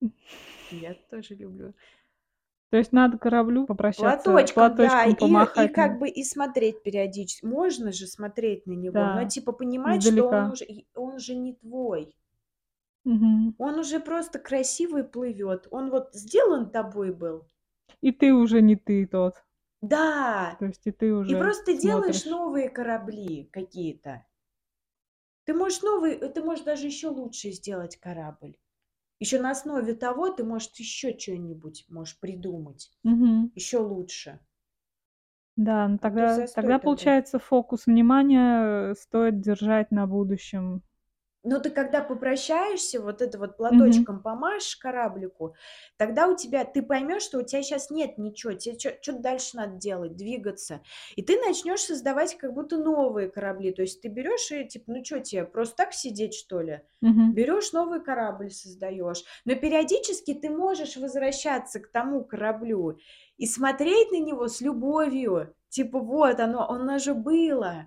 [0.71, 1.75] Я тоже люблю.
[2.69, 5.99] То есть надо кораблю попрощаться, Платочком, да, платочком и и помахать как нам.
[5.99, 7.45] бы и смотреть периодически.
[7.45, 11.35] Можно же смотреть на него, но Да, типа понимать, что он уже и он же
[11.37, 12.15] не твой.
[13.05, 13.55] Мгм.
[13.59, 15.69] Он уже просто красивый плывёт.
[15.71, 17.47] Он вот сделан тобой был.
[18.03, 19.45] И ты уже не ты тот.
[19.83, 20.61] Да!
[20.61, 22.27] То есть и ты И уже просто делаешь смотришь.
[22.27, 24.27] новые корабли какие-то.
[25.47, 28.57] Ты можешь новый ты можешь даже ещё лучше сделать корабль.
[29.21, 32.93] Ещё на основе того ты, может, ещё чё-нибудь можешь придумать.
[33.05, 33.55] Мгм.
[33.55, 34.41] Ещё лучше.
[35.57, 37.15] Да, ну А то тогда застой тогда, тогда.
[37.19, 40.83] получается, фокус внимания, э, стоит держать на будущем.
[41.47, 45.55] Ну, ты когда попрощаешься, вот это вот платочком помашешь кораблику,
[45.99, 49.57] тогда у тебя ты поймёшь, что у тя щас нет ничего, те чё чё-то дальше
[49.59, 50.81] надо делать, двигаться.
[51.17, 53.73] И ты начнёшь создавать как будто новые корабли.
[53.73, 56.81] То есть ты берёшь и типа, ну чё те, просто так сидеть, что ли?
[57.03, 57.35] Мгм.
[57.35, 59.23] Берёшь новый корабль, создаёшь.
[59.45, 62.99] Но периодически ты можешь возвращаться к тому кораблю
[63.37, 65.55] и смотреть на него с любовью.
[65.69, 67.87] Типа вот оно оно же было.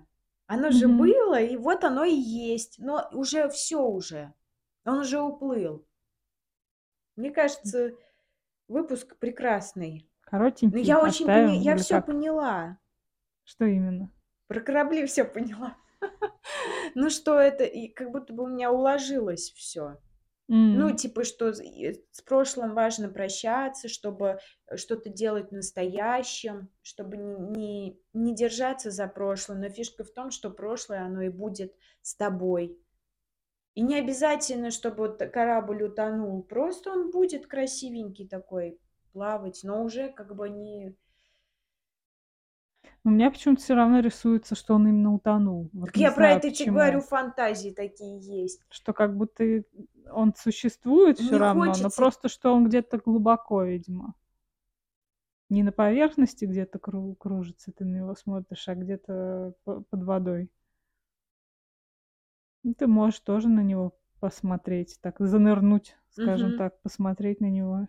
[0.50, 0.96] Оно же Мгм.
[0.98, 2.78] было, и вот оно и есть.
[2.78, 4.32] Но уже всё уже.
[4.86, 5.84] Он уже уплыл.
[7.16, 7.92] Мне кажется,
[8.68, 10.08] выпуск прекрасный.
[10.22, 12.06] Но Коротенький, я очень пони оставим я или как?
[12.06, 12.78] поняла.
[13.44, 14.10] Что именно?
[14.48, 15.76] Про корабли всё поняла.
[16.94, 19.98] Ну, что это и как будто бы у меня уложилось всё.
[20.72, 20.96] Ну, М.
[20.96, 27.16] типа, что з и с прошлым важно прощаться, чтобы, э, что-то делать в настоящем, чтобы
[27.16, 29.60] н не не держаться за прошлым.
[29.60, 32.78] Но фишка в том, что прошлое, оно и будет с тобой.
[33.74, 36.42] И не обязательно, чтобы вот корабль утонул.
[36.42, 38.80] Просто он будет красивенький такой
[39.12, 40.96] плавать, но уже как бы не
[43.04, 45.70] У меня почему-то всё равно рисуется, что он именно утонул.
[45.72, 48.60] Вот Так я про это те говорю, фантазии такие есть.
[48.70, 49.62] Что как будто и
[50.12, 54.14] он существует всё Не равно, но хочется просто что он где-то глубоко, видимо.
[55.50, 60.50] Не на поверхности где-то кру кружится, ты на него смотришь, а где-то по под водой.
[62.64, 66.52] Ну, ты можешь тоже на него посмотреть, так занырнуть, скажем Мгм.
[66.52, 67.88] так, посмотреть на него.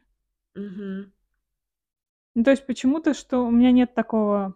[0.55, 1.12] Мгм.
[2.36, 4.55] Ну, то есть почему-то, что у меня нет такого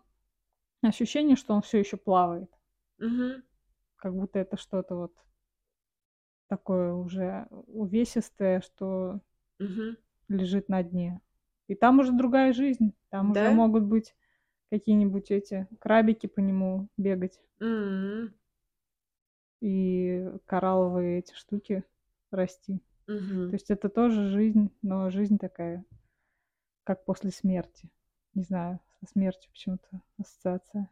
[0.90, 2.50] ощущения, что он всё ещё плавает.
[3.00, 3.44] Мгм.
[4.00, 5.14] Как будто это что-то вот
[6.50, 9.20] такое уже увесистое, что
[9.60, 9.96] Мгм.
[10.30, 11.20] лежит на дне.
[11.68, 12.94] И там уже другая жизнь.
[13.10, 13.52] Там уже Да?
[13.52, 14.16] могут быть
[14.72, 17.40] какие-нибудь эти крабики по нему бегать.
[17.62, 18.34] М.
[19.62, 21.84] И коралловые эти штуки
[22.32, 22.80] расти.
[22.80, 23.56] То Мгм.
[23.56, 25.86] есть это тоже жизнь, но жизнь такая,
[26.84, 27.90] как после смерти.
[28.36, 30.90] Не знаю, со смертью почему-то ассоциация.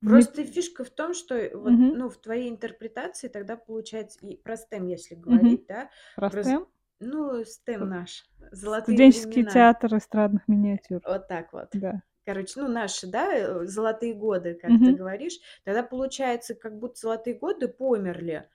[0.00, 1.92] Мне Просто фишка в том, что, э, вот, Мгм.
[1.92, 6.66] ну, в твоей интерпретации тогда получается, и про STEM если говорить, да, Про про STEM?
[7.00, 9.44] ну, STEM наш, золотые Студенческий времена.
[9.44, 11.02] театр эстрадных миниатюр.
[11.04, 11.70] Вот так вот.
[11.72, 12.02] Да.
[12.24, 14.96] Короче, ну, наши, да, э, золотые годы, как ты Мгм.
[14.96, 15.38] говоришь.
[15.64, 18.48] Тогда получается, как будто золотые годы померли.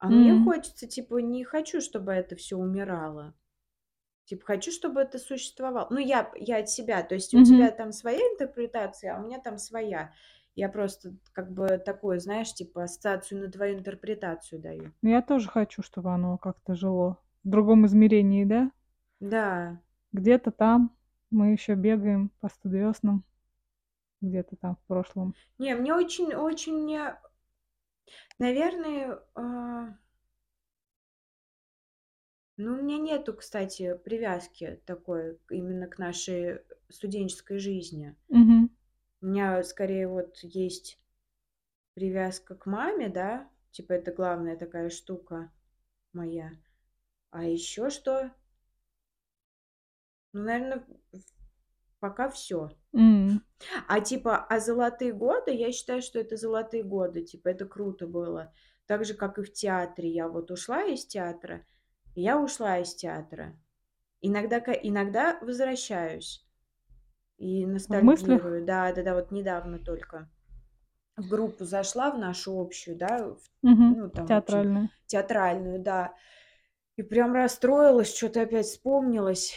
[0.00, 0.36] А мне М.
[0.36, 3.34] хочется, типа, не хочу, чтобы это всё умирало.
[4.28, 5.86] Типа, хочу, чтобы это существовало.
[5.88, 7.02] Ну, я я от себя.
[7.02, 7.46] То есть у Мгм.
[7.46, 10.12] тебя там своя интерпретация, а у меня там своя.
[10.54, 14.92] Я просто как бы такое, знаешь, типа ассоциацию на твою интерпретацию даю.
[15.00, 18.70] Ну, я тоже хочу, чтобы оно как-то жило в другом измерении, да?
[19.20, 19.80] Да.
[20.12, 20.94] Где-то там
[21.30, 23.24] мы ещё бегаем по студвёснам.
[24.20, 25.34] Где-то там в прошлом.
[25.58, 27.16] Не, мне очень очень мне
[28.38, 29.96] наверное, а
[32.60, 38.16] Ну, у меня нету, кстати, привязки такой именно к нашей студенческой жизни.
[38.28, 38.68] Мгм.
[39.22, 40.98] У меня скорее вот есть
[41.94, 45.50] привязка к маме, да, типа это главная такая штука
[46.12, 46.52] моя.
[47.30, 48.32] А ещё что?
[50.34, 51.18] Ну, наверно, в
[52.00, 52.70] пока всё.
[52.94, 53.40] М.
[53.88, 57.22] А типа, а золотые годы, я считаю, что это золотые годы.
[57.24, 58.52] Типа это круто было.
[58.86, 60.10] Так же, как и в театре.
[60.10, 61.64] Я вот ушла из театра,
[62.20, 63.56] я ушла из театра.
[64.20, 66.46] Иногда иногда возвращаюсь
[67.38, 68.42] и В мыслях?
[68.42, 68.64] ностальгирую.
[68.66, 70.30] Да-да-да, вот недавно только
[71.16, 73.96] в группу зашла, в нашу общую, да, в Мгм.
[73.96, 74.88] ну, там, в общем, Театральную.
[75.06, 76.14] театральную, да.
[76.96, 79.54] И прям расстроилась, чё-то опять вспомнилось.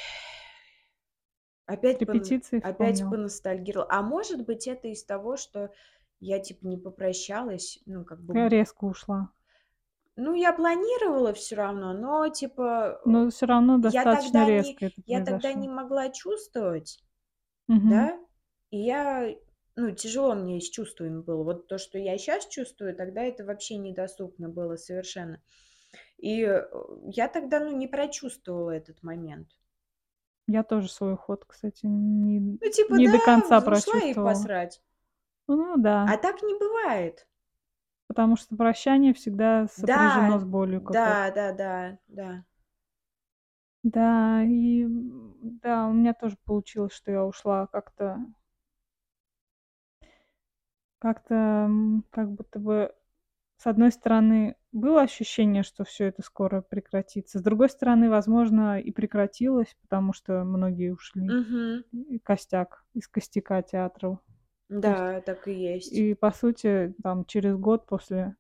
[1.68, 3.10] Опять пон Репетиции опять вспомнила?
[3.10, 3.88] поностальгировала.
[3.92, 5.72] А может быть, это из того, что
[6.20, 9.32] я типа не попрощалась, ну, как бы, Я резко ушла.
[10.18, 14.80] Ну, я планировала всё равно, но типа, Но всё равно э, я достаточно тогда не
[14.80, 17.00] резко это я тогда не могла чувствовать,
[17.68, 18.12] Мгм.
[18.12, 18.20] да.
[18.72, 19.36] И я
[19.78, 21.44] ну, тяжело мне с чувствами было.
[21.44, 25.42] Вот то, что я щас чувствую, тогда это вообще недоступно было совершенно.
[26.18, 26.64] И, э,
[27.08, 29.50] я тогда, ну, не прочувствовала этот момент.
[30.48, 34.14] Я тоже свой уход, кстати, не Ну, типа, не до да, конца вз ушла и
[34.14, 34.14] прочувствовала.
[34.14, 34.82] посрать.
[35.48, 35.98] Ну да.
[36.06, 37.26] А так не бывает.
[38.12, 41.22] Потому что прощание всегда сопряжено Да, с болью какой-то.
[41.32, 42.44] да-да-да, да.
[43.84, 48.20] Да, и, м, да, у меня тоже получилось, что я ушла как-то
[51.00, 51.68] как-то,
[52.12, 52.94] как будто бы,
[53.58, 57.40] с одной стороны, было ощущение, что всё это скоро прекратится.
[57.40, 61.38] С другой стороны, возможно, и прекратилось, потому что многие ушли.
[61.94, 64.20] И костяк из костяка театров.
[64.80, 65.94] То есть Да, так и есть.
[65.94, 68.36] и, по сути, там через год после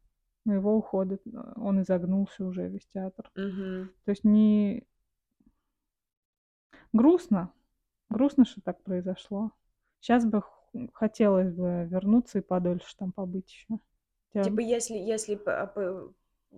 [0.45, 3.31] моего ухода, э, он и загнулся уже, весь театр.
[3.35, 3.89] Мгм.
[4.05, 4.85] То есть не
[6.93, 7.51] Грустно.
[8.09, 9.51] Грустно, что так произошло.
[10.01, 10.49] Щас бы х
[10.93, 13.67] хотелось бы вернуться и подольше там побыть.
[14.33, 15.35] Хотя Типа, если если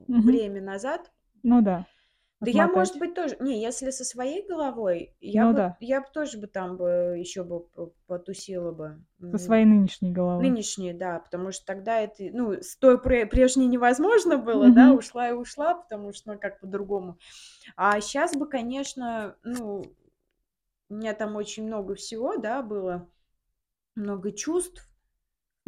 [0.07, 0.27] Мгм.
[0.27, 1.11] время назад
[1.43, 1.85] Ну да,
[2.43, 5.77] Да я, может быть, тоже не, если со своей головой, я Ну бы да.
[5.79, 7.65] я б тоже бы там бы ещё бы
[8.05, 9.01] потусила бы.
[9.31, 10.49] Со своей нынешней головой.
[10.49, 14.93] Нынешней, да, потому что тогда это, ну, с той пре прежней невозможно было, да, Мгм.
[14.93, 17.17] ушла и ушла, потому что, ну, как по-другому.
[17.77, 19.83] А щас бы, конечно, ну,
[20.89, 23.09] у меня там очень много всего, да, было,
[23.95, 24.87] много чувств.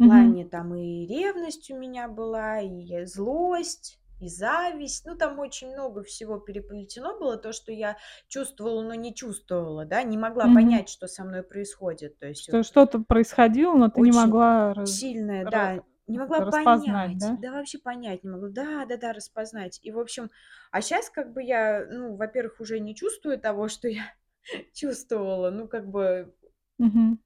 [0.00, 0.36] Мгм.
[0.36, 5.04] плане там и ревность у меня была, и злость, и зависть.
[5.06, 7.36] Ну, там очень много всего переплетено было.
[7.36, 7.96] То, что я
[8.28, 10.48] чувствовала, но не чувствовала, да, не могла Мгм.
[10.48, 12.18] понять, что со мной происходит.
[12.18, 16.18] То есть вот Что что-то происходило, но ты не могла раз сильное, ра да, не
[16.18, 17.38] могла распознать, понять, да?
[17.38, 18.48] да вообще понять не могла.
[18.50, 19.80] Да-да-да, распознать.
[19.82, 20.30] И, в общем,
[20.70, 24.14] а щас как бы я, ну, во-первых, уже не чувствую того, что я
[24.74, 25.50] чувствовала.
[25.50, 26.34] Ну, как бы
[26.78, 27.16] Мгм.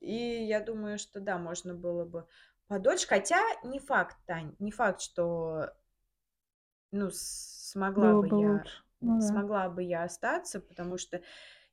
[0.00, 2.26] И я думаю, что да, можно было бы
[2.68, 3.06] подольше.
[3.06, 5.72] Хотя не факт, Тань, не факт, что
[6.92, 8.82] ну, смогла Было бы бы я лучше.
[9.00, 9.20] Ну да.
[9.20, 11.22] смогла бы я остаться, потому что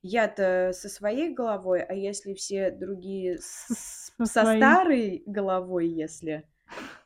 [0.02, 4.84] я-то со своей головой, а если все другие с Со со своей.
[4.84, 6.48] старой головой, если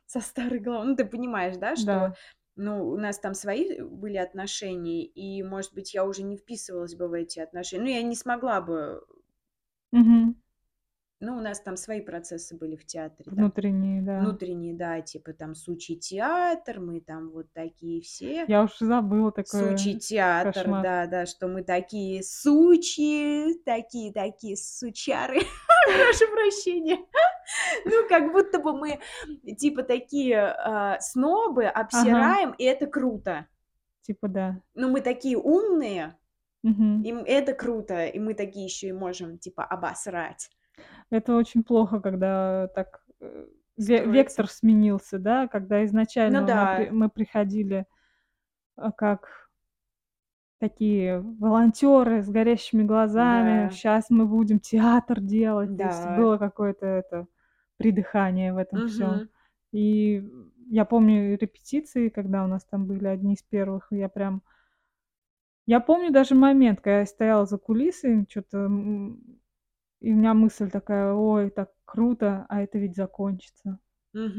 [0.06, 2.16] со старой головой, ну, ты понимаешь, да, что, Да.
[2.56, 7.08] ну, у нас там свои были отношения, и, может быть, я уже не вписывалась бы
[7.08, 7.82] в эти отношения.
[7.84, 9.02] Ну, я не смогла бы
[9.92, 10.34] Мгм.
[11.24, 14.18] Ну, у нас там свои процессы были в театре, там Внутренние, да.
[14.18, 18.44] внутренние, да, типа там сучий театр, мы там вот такие все.
[18.48, 19.76] Я уж забыла такое.
[19.76, 20.82] Сучий театр, кошмар.
[20.82, 25.38] да, да, что мы такие сучи, такие-такие сучары,
[25.86, 26.98] прошу прощения.
[27.84, 29.00] Ну, как будто бы мы
[29.58, 33.46] типа такие а, снобы, обсираем, и это круто.
[34.02, 34.60] Типа да.
[34.74, 36.16] Ну, мы такие умные,
[36.62, 40.50] и это круто, и мы такие еще и можем типа обосрать.
[41.10, 43.46] Это очень плохо, когда так, э,
[43.78, 44.08] Строится.
[44.10, 46.66] вектор сменился, да, когда изначально Ну мы да.
[46.66, 47.86] при мы приходили,
[48.76, 49.48] а, как
[50.60, 53.68] такие волонтеры с горящими глазами.
[53.68, 53.70] Да.
[53.72, 55.74] Сейчас мы будем театр делать.
[55.76, 56.14] То есть Да.
[56.14, 57.26] было какое-то это
[57.78, 59.22] придыхание в этом всём.
[59.22, 59.28] Мгм.
[59.72, 60.22] И
[60.70, 64.42] я помню репетиции, когда у нас там были одни из первых, я прям
[65.68, 68.68] Я помню даже момент, когда я стояла за кулисами, чё-то,
[70.02, 73.78] и у меня мысль такая: "Ой, так круто, а это ведь закончится".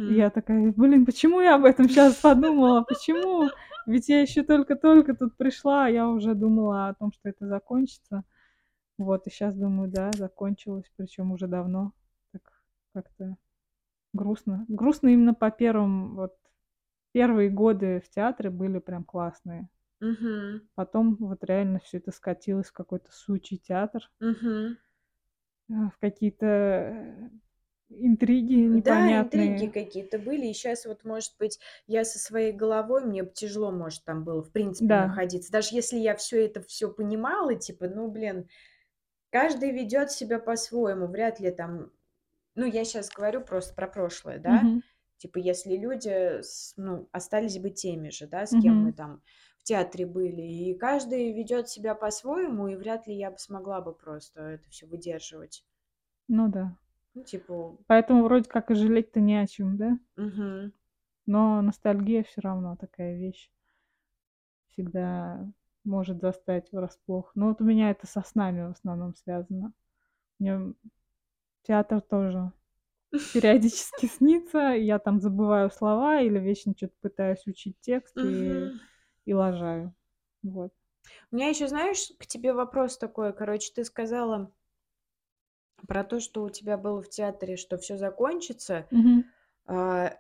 [0.06, 0.16] И Мгм.
[0.16, 2.84] я такая: "Блин, почему я об этом щас подумала?
[2.84, 3.50] Почему?
[3.88, 8.24] Ведь я ещё только-только тут пришла, а я уже думала о том, что это закончится".
[9.00, 11.94] Вот, и щас думаю, да, закончилось, причём уже давно.
[12.34, 12.44] Так
[12.94, 13.38] как-то
[14.14, 14.66] грустно.
[14.70, 16.34] Грустно именно по первым вот
[17.14, 19.70] первые годы в театре были прям классные.
[20.02, 20.68] Мгм.
[20.78, 24.10] Потом вот реально всё это скатилось в какой-то сучий театр.
[24.22, 24.78] Мгм.
[25.70, 27.30] А, в какие-то, э,
[27.90, 29.16] интриги Да, непонятные.
[29.16, 30.48] интриги какие-то были.
[30.48, 34.52] И щас вот, может быть, я со своей головой, мне тяжело, может, там было, в
[34.52, 34.96] принципе, Да.
[34.96, 35.52] находиться.
[35.52, 38.48] Даже если я всё это всё понимала, типа, ну, блин,
[39.32, 41.08] каждый ведёт себя по-своему.
[41.08, 41.92] Вряд ли там
[42.56, 44.68] ну, я щас говорю просто про прошлое, да.
[44.68, 44.84] Мгм.
[45.18, 46.42] Типа, если люди
[46.78, 49.24] ну, остались бы теми же, да, с кем мы там
[49.64, 50.42] в театре были.
[50.42, 54.88] И каждый ведёт себя по-своему, и вряд ли я бы смогла бы просто это всё
[54.88, 55.62] выдерживать.
[56.30, 56.76] Ну да.
[57.16, 59.98] Ну, типа Поэтому вроде как и жалеть-то не о чём, да?
[60.18, 60.74] Мгм.
[61.28, 63.50] Но ностальгия всё равно такая вещь.
[64.72, 65.46] Всегда
[65.84, 67.32] может застать врасплох.
[67.36, 69.74] Но вот у меня это со снами в основном связано.
[70.40, 70.74] Мне
[71.64, 72.52] театр тоже
[73.34, 78.72] периодически снится, я там забываю слова или вечно чё-то пытаюсь учить текст и.
[79.26, 79.94] И лажаю.
[80.44, 80.74] Вот.
[81.32, 83.34] У меня ещё, знаешь, к тебе вопрос такой.
[83.34, 84.54] Короче, ты сказала
[85.88, 88.88] про то, что у тебя было в театре, что всё закончится.
[88.92, 89.24] Мгм.
[89.68, 90.18] А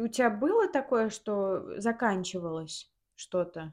[0.00, 3.72] у тя было такое, что заканчивалось что-то?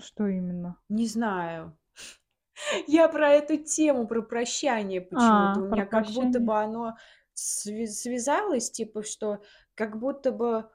[0.00, 0.78] Что именно?
[0.88, 1.76] Не знаю.
[2.86, 5.60] Я про эту тему, про прощание почему-то.
[5.60, 6.96] А, У меня как будто бы оно
[7.34, 9.42] связалось, типа, что
[9.74, 10.70] как будто бы, а,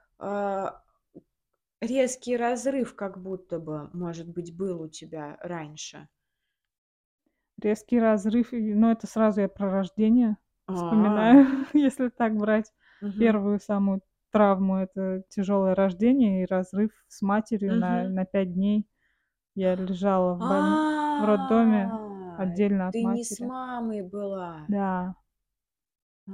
[1.82, 6.08] резкий разрыв как будто бы, может быть, был у тебя раньше.
[7.62, 10.74] Резкий разрыв, и ну, это сразу я про рождение А.
[10.76, 12.72] вспоминаю, если так брать.
[13.02, 13.20] Мгм.
[13.20, 14.02] Первую самую
[14.32, 18.14] травму- это тяжёлое рождение и разрыв с матерью на Мгм.
[18.16, 18.88] на 5 дней.
[19.56, 20.48] Я лежала в боль
[21.22, 23.48] в роддоме А, отдельно от ты не с матери.
[23.48, 24.66] мамой была.
[24.70, 25.16] Да.
[26.28, 26.32] А.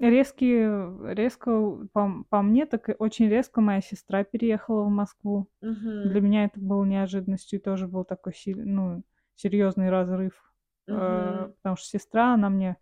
[0.00, 1.50] Резкий, э, резко,
[1.92, 5.50] по по мне, так и очень резко моя сестра переехала в Москву.
[6.02, 6.22] Для Мгм.
[6.22, 9.02] меня это было неожиданностью, и тоже был такой си ну,
[9.36, 10.54] серьёзный разрыв.
[10.88, 11.54] Э, Мгм.
[11.56, 12.78] потому что сестра, она мне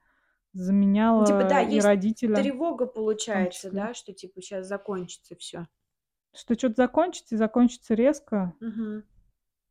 [1.17, 5.69] Ну, типа, да, заменяла и есть родителя тревога, получается, да, что, типа, щас закончится всё.
[6.35, 8.55] Что чё-то закончится, и закончится резко.
[8.61, 9.05] Мгм.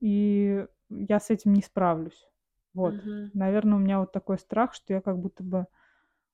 [0.02, 2.28] И я с этим не справлюсь.
[2.74, 3.04] Вот.
[3.06, 3.32] Мгм.
[3.34, 5.68] Наверно, у меня вот такой страх, что я как будто бы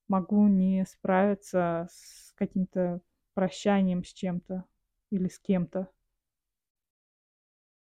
[0.07, 3.01] могу не справиться с каким-то
[3.33, 4.65] прощанием с чем-то
[5.11, 5.89] или с кем-то.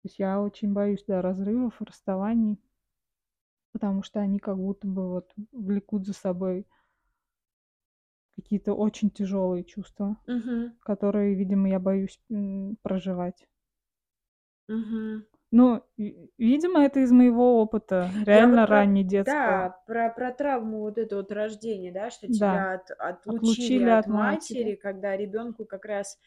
[0.04, 2.62] То есть я очень боюсь, да, разрывов, расставаний.
[3.74, 6.66] Потому что они как будто бы вот влекут за собой
[8.36, 10.76] какие-то очень тяжёлые чувства, Мгм.
[10.80, 12.20] которые, видимо, я боюсь,
[12.82, 13.48] проживать.
[14.70, 15.26] Мгм.
[15.58, 19.68] Ну, ви видимо, это из моего опыта, Я вот реально про раннедетского.
[19.68, 22.30] да, про про травму вот эту вот рождения, да, что Да.
[22.30, 24.74] тебя от отлучили Отлучили от от матери.
[24.74, 26.18] матери, когда ребёнку как раз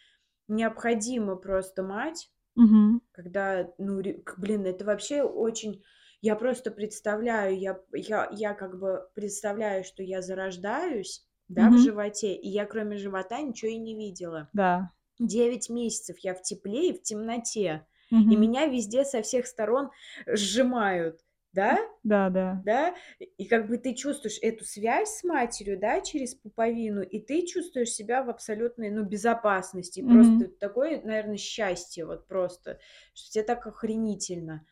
[0.49, 2.31] необходима просто мать.
[2.57, 3.01] Мгм.
[3.13, 4.03] Когда, ну,
[4.39, 5.85] блин, это вообще очень
[6.23, 11.79] я просто представляю, я я я как бы представляю, что я зарождаюсь, да, в Мгм.
[11.79, 14.51] животе, и я кроме живота ничего и не видела.
[14.53, 14.93] Да.
[15.21, 17.87] 9 месяцев я в тепле и в темноте,
[18.29, 18.37] и Мгм.
[18.37, 19.91] меня везде со всех сторон
[20.27, 21.21] сжимают,
[21.53, 21.79] да?
[22.05, 22.65] Да-да.
[22.65, 22.95] Да?
[23.39, 27.91] И как бы ты чувствуешь эту связь с матерью, да, через пуповину, и ты чувствуешь
[27.91, 30.03] себя в абсолютной, ну, безопасности.
[30.03, 30.09] Мгм.
[30.11, 32.81] Просто такое, наверно, счастье, вот просто,
[33.15, 34.67] что те так охренительно.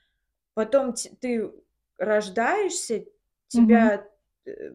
[0.54, 1.52] Потом ть ты
[1.98, 3.06] рождаешься,
[3.48, 4.08] тебя,
[4.46, 4.72] э,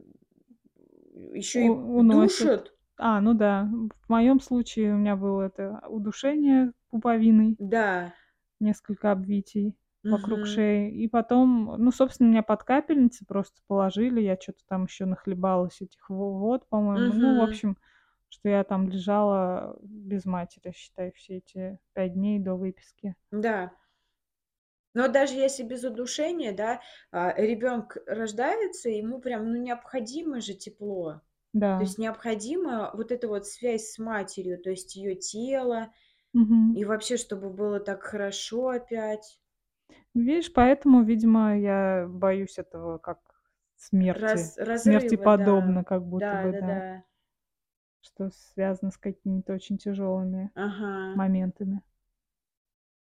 [1.33, 2.51] еще и уносят.
[2.51, 2.73] душат.
[2.97, 3.69] А, ну да.
[4.05, 7.57] В моем случае у меня было это удушение пуповиной.
[7.59, 8.13] Да.
[8.61, 9.75] Несколько обвитий
[10.07, 10.45] вокруг Мгм.
[10.45, 10.91] шеи.
[10.91, 14.21] И потом, ну, собственно, меня под капельницы просто положили.
[14.21, 17.11] Я чё-то там еще нахлебалась этих вод, по-моему.
[17.13, 17.77] Ну, в общем,
[18.29, 23.15] что я там лежала без матери, считай, все эти 5 дней до выписки.
[23.31, 23.71] Да.
[24.95, 26.81] Но даже если без удушения, да,
[27.11, 31.21] а, ребенок рождается, ему прям, ну, необходимо же тепло.
[31.77, 31.83] То Да.
[31.83, 35.93] есть необходима вот эта вот связь с матерью, то есть ее тело,
[36.33, 36.75] Мгм.
[36.75, 39.39] и вообще, чтобы было так хорошо опять.
[40.13, 43.19] Видишь, поэтому, видимо, я боюсь этого как
[43.75, 44.51] смерти.
[44.53, 45.37] Раз Смерти разрыва, да.
[45.39, 46.83] подобно, как будто бы, да.
[46.83, 47.03] Да-да-да.
[48.01, 50.91] Что связано с какими-то очень тяжелыми Ага.
[51.13, 51.81] моментами.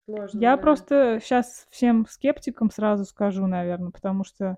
[0.05, 0.63] Сложно, Я да.
[0.63, 4.57] просто щас всем скептикам сразу скажу, наверно, потому что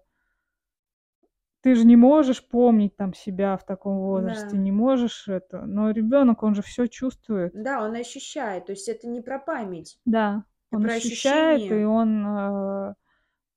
[1.65, 4.59] ты же не можешь помнить там себя в таком возрасте, Да.
[4.59, 7.55] не можешь это, но ребенок, он же всё чувствует.
[7.55, 11.75] Да, он ощущает, то есть это не про память, Да, это он про ощущает, и
[11.75, 11.85] ощущение.
[11.85, 12.95] он, а,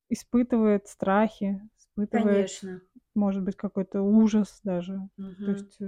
[0.09, 2.81] испытывает страхи, испытывает, Конечно.
[3.15, 5.09] может быть, какой-то ужас даже.
[5.45, 5.53] То Мгм.
[5.53, 5.79] есть,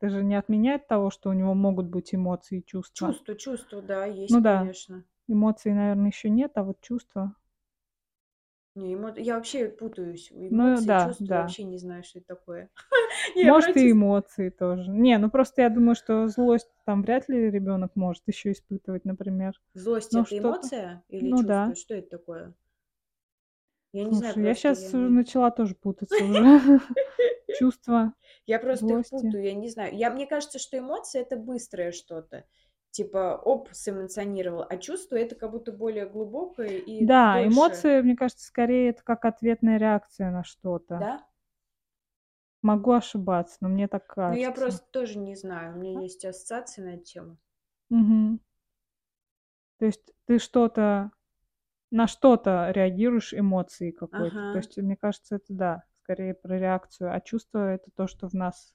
[0.00, 3.08] это же не отменяет того, что у него могут быть эмоции и чувства.
[3.08, 5.04] Чувства чувства, да, есть, Ну да, конечно.
[5.28, 7.36] эмоций, наверно, еще нет, а вот чувства
[8.74, 10.30] Не, эмо я вообще путаюсь.
[10.32, 11.40] Ну Эмоции, да, чувства, да.
[11.42, 12.70] вообще не знаю, что это такое.
[13.36, 14.90] Может, и эмоции тоже.
[14.90, 19.60] Не, ну просто я думаю, что злость там вряд ли ребенок может еще испытывать, например.
[19.74, 21.48] Злость- Но это эмоция или ну чувство?
[21.48, 21.74] да.
[21.74, 22.54] Что это такое?
[23.92, 26.80] Я не знаю я просто, я начала тоже путаться уже.
[27.58, 28.12] Чувства
[28.46, 29.96] Я просто их путаю, я не знаю.
[29.96, 32.44] Я мне кажется, что эмоции- это быстрое что-то.
[32.94, 37.48] Типа оп, сэмоционировал, а чувство- это как будто более глубокое и Да, дольше.
[37.48, 40.98] эмоции, мне кажется, скорее это как ответная реакция на что-то.
[41.00, 41.26] Да?
[42.62, 44.60] Могу ошибаться, но мне так Ну, я кажется.
[44.60, 47.36] просто тоже не знаю, у меня А есть ассоциации на эту тему.
[47.90, 48.38] Мгм.
[49.80, 51.10] То есть ты что-то
[51.90, 54.36] на что-то реагируешь эмоцией какой-то.
[54.52, 54.58] То Ага.
[54.58, 58.74] есть, мне кажется, это да, скорее про реакцию, а чувство- это то, что в нас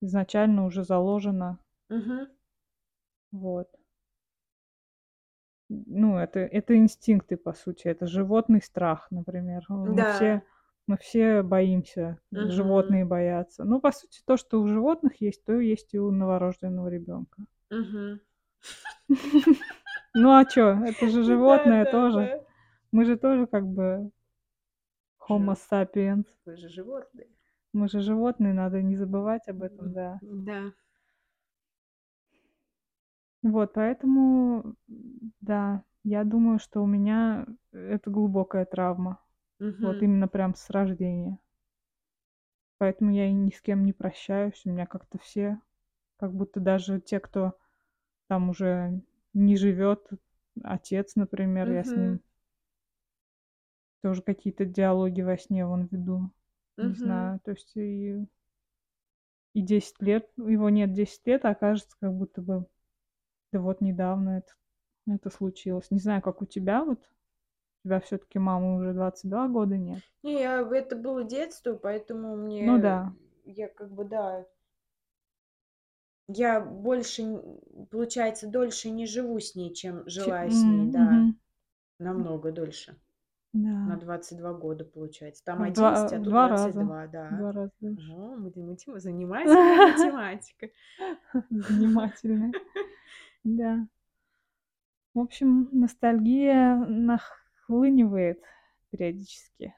[0.00, 1.58] изначально уже заложено.
[1.90, 2.28] Мгм.
[3.32, 3.68] Вот.
[5.68, 9.64] Ну, это это инстинкты, по сути, это животный страх, например.
[9.68, 10.42] Э, мы все Да.
[10.86, 12.50] мы все боимся, Мгм.
[12.50, 13.64] животные боятся.
[13.64, 17.44] Ну, по сути, то, что у животных есть, то есть и у новорожденного ребенка.
[17.70, 18.20] Мгм.
[20.14, 20.84] Ну, а чё?
[20.84, 22.18] Это же Да животное да тоже.
[22.18, 22.44] да.
[22.92, 24.10] Мы же тоже как бы
[25.26, 26.26] Homo sapiens.
[26.44, 27.28] вы же животные.
[27.72, 30.20] Мы же животные, надо не забывать об этом, да.
[30.20, 30.72] да.
[33.42, 34.74] Вот поэтому,
[35.40, 39.18] да, я думаю, что у меня это глубокая травма.
[39.80, 40.02] Вот Мгм.
[40.02, 41.38] именно прям с рождения.
[42.76, 44.60] Поэтому я и ни с кем не прощаюсь.
[44.66, 45.58] У меня как-то все,
[46.18, 47.58] как будто даже те, кто
[48.28, 49.00] там уже
[49.34, 50.08] не живет,
[50.64, 51.96] отец, например, я с Мгм.
[51.96, 52.20] ним
[54.02, 56.30] тоже какие-то диалоги во сне вон веду.
[56.80, 56.94] Не Мгм.
[56.94, 58.26] знаю, то есть и
[59.54, 62.66] и 10 лет его нет 10 лет, а кажется, как будто бы
[63.52, 64.52] да вот недавно это
[65.08, 65.90] это случилось.
[65.90, 67.00] Не знаю, как у тебя вот.
[67.84, 70.04] У тебя всё-таки мамы уже 22 года, нет?
[70.24, 73.12] Не, я это было детство, поэтому Ну мне да.
[73.44, 74.46] я как бы, да
[76.28, 77.42] Я больше
[77.90, 81.28] получается, дольше не живу с ней, чем Ч жила с ней, м, да.
[81.98, 82.96] Намного дольше.
[83.84, 83.98] На Да.
[83.98, 85.44] 22 года получается.
[85.44, 86.82] Там В 2 11, а в тут 2 раза.
[86.82, 87.36] 22, В да.
[87.36, 88.12] 2 раза дольше.
[88.12, 90.70] О, математи занимательная математика.
[91.50, 92.54] Занимательная.
[93.44, 93.86] Да.
[95.14, 98.42] В общем, ностальгия нахлынивает
[98.90, 99.74] периодически.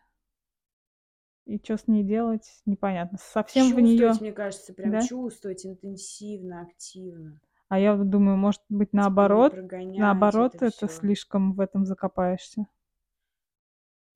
[1.46, 3.18] И чё с ней делать, непонятно.
[3.20, 5.00] Совсем в неё мне кажется, прям да?
[5.00, 7.38] чувствовать интенсивно, активно.
[7.68, 10.86] А я вот думаю, может быть, Типа наоборот это наоборот, это всё.
[10.88, 12.66] слишком в этом закопаешься.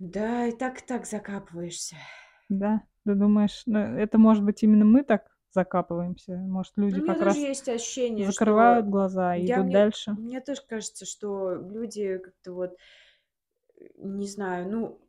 [0.00, 1.96] Да, и так и так закапываешься.
[2.50, 2.82] Да?
[3.04, 6.36] Ты думаешь, ну, это, может быть, именно мы так закапываемся.
[6.36, 10.16] Может, люди У меня как раз есть ощущение, закрывают глаза и я идут мне дальше.
[10.16, 12.78] мне тоже кажется, что люди как-то вот,
[13.96, 15.00] не знаю, ну,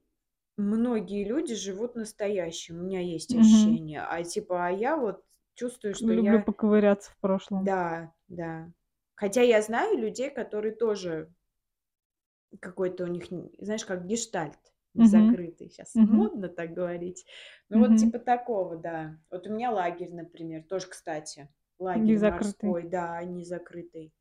[0.57, 2.79] многие люди живут настоящим.
[2.79, 3.35] У меня есть Мгм.
[3.35, 4.01] ощущение.
[4.03, 5.25] А типа, а я вот
[5.55, 7.69] чувствую, что Люблю я поковыряться в прошлом.
[7.69, 8.73] Да, да.
[9.15, 11.31] Хотя я знаю людей, которые тоже
[12.59, 13.25] какой-то у них,
[13.59, 14.59] знаешь, как гештальт
[14.93, 15.69] не закрытый.
[15.71, 16.29] Щас Мгм.
[16.29, 17.25] модно так говорить.
[17.69, 17.97] Ну, вот Мгм.
[17.97, 19.19] типа такого, да.
[19.31, 22.75] Вот у меня лагерь, например, тоже, кстати, лагерь Незакрытый.
[22.75, 24.13] морской, да, не закрытый.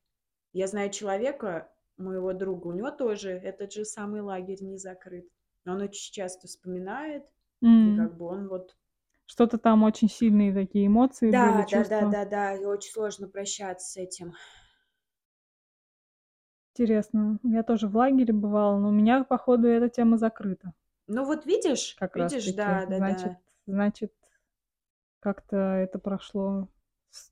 [0.53, 5.29] Я знаю человека, моего друга, у него тоже этот же самый лагерь не закрыт.
[5.67, 7.25] Он очень часто вспоминает,
[7.85, 7.93] и М.
[7.93, 8.77] как бы он вот
[9.27, 12.19] Что-то там очень сильные такие эмоции были, Да, чувства.
[12.23, 14.35] да-да-да-да, и очень сложно прощаться с этим.
[16.79, 17.39] Интересно.
[17.43, 20.73] Я тоже в лагере бывала, но у меня, походу, эта тема закрыта.
[21.09, 22.57] Ну вот видишь, Как раз видишь, таки.
[22.57, 22.97] да-да-да.
[22.99, 23.33] Значит
[23.67, 24.13] значит,
[25.21, 26.69] как-то это прошло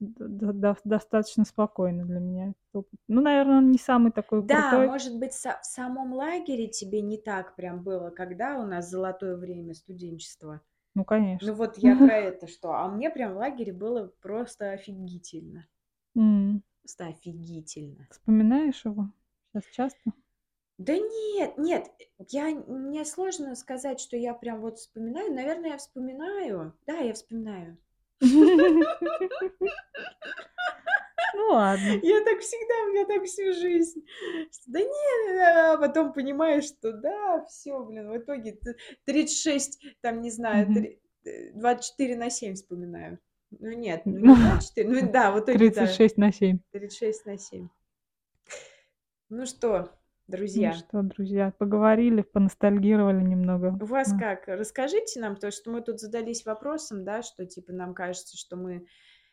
[0.00, 2.54] достаточно спокойно для меня.
[2.72, 4.88] Ну, наверно, он не самый такой Да, крутой.
[4.88, 9.74] может быть, в самом лагере тебе не так прям было, когда у нас золотое время
[9.74, 10.60] студенчества.
[10.94, 11.48] Ну, конечно.
[11.48, 12.72] Ну вот я про это что.
[12.72, 15.66] А мне прям в лагере было просто офигительно.
[16.14, 18.06] Просто офигительно.
[18.10, 19.10] Вспоминаешь его
[19.60, 20.12] щас часто?
[20.78, 21.86] Да нет, нет,
[22.28, 25.32] я мне сложно сказать, что я прям вот вспоминаю.
[25.32, 26.74] Наверное, я вспоминаю.
[26.86, 27.78] Да, я вспоминаю.
[31.34, 32.00] Ну ладно.
[32.02, 34.02] Я так всегда, у меня так всю жизнь.
[34.66, 40.30] Да не, а потом понимаешь, что да, всё, блин, в итоге т 36, там, не
[40.30, 40.74] знаю, Мгм.
[40.74, 43.18] три э, 24 на 7 вспоминаю.
[43.50, 45.82] Ну нет, ну не 24, ну да, в итоге да.
[45.82, 46.58] 36 на 7.
[46.72, 47.68] 36 на 7.
[49.28, 49.78] Ну что,
[50.28, 53.76] Ну друзья, что, друзья, поговорили, поностальгировали немного.
[53.80, 54.18] у вас Ну.
[54.18, 54.46] как?
[54.46, 58.86] Расскажите нам, потому что мы тут задались вопросом, да, что типа нам кажется, что мы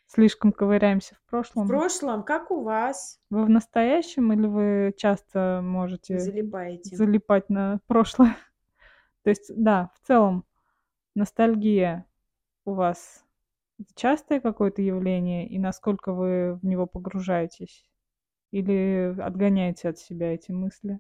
[0.08, 1.68] Слишком ковыряемся в в прошлом.
[1.68, 2.24] прошлом.
[2.24, 3.20] Как у вас?
[3.30, 6.96] Вы в настоящем или вы часто можете Залипаете?
[6.96, 8.36] залипать на прошлое?
[9.24, 10.46] То есть, да, в целом
[11.16, 12.06] ностальгия
[12.66, 13.24] у вас
[13.96, 17.90] частое какое-то явление, и насколько вы в него погружаетесь?
[18.54, 21.00] Или отгоняете от себя эти мысли?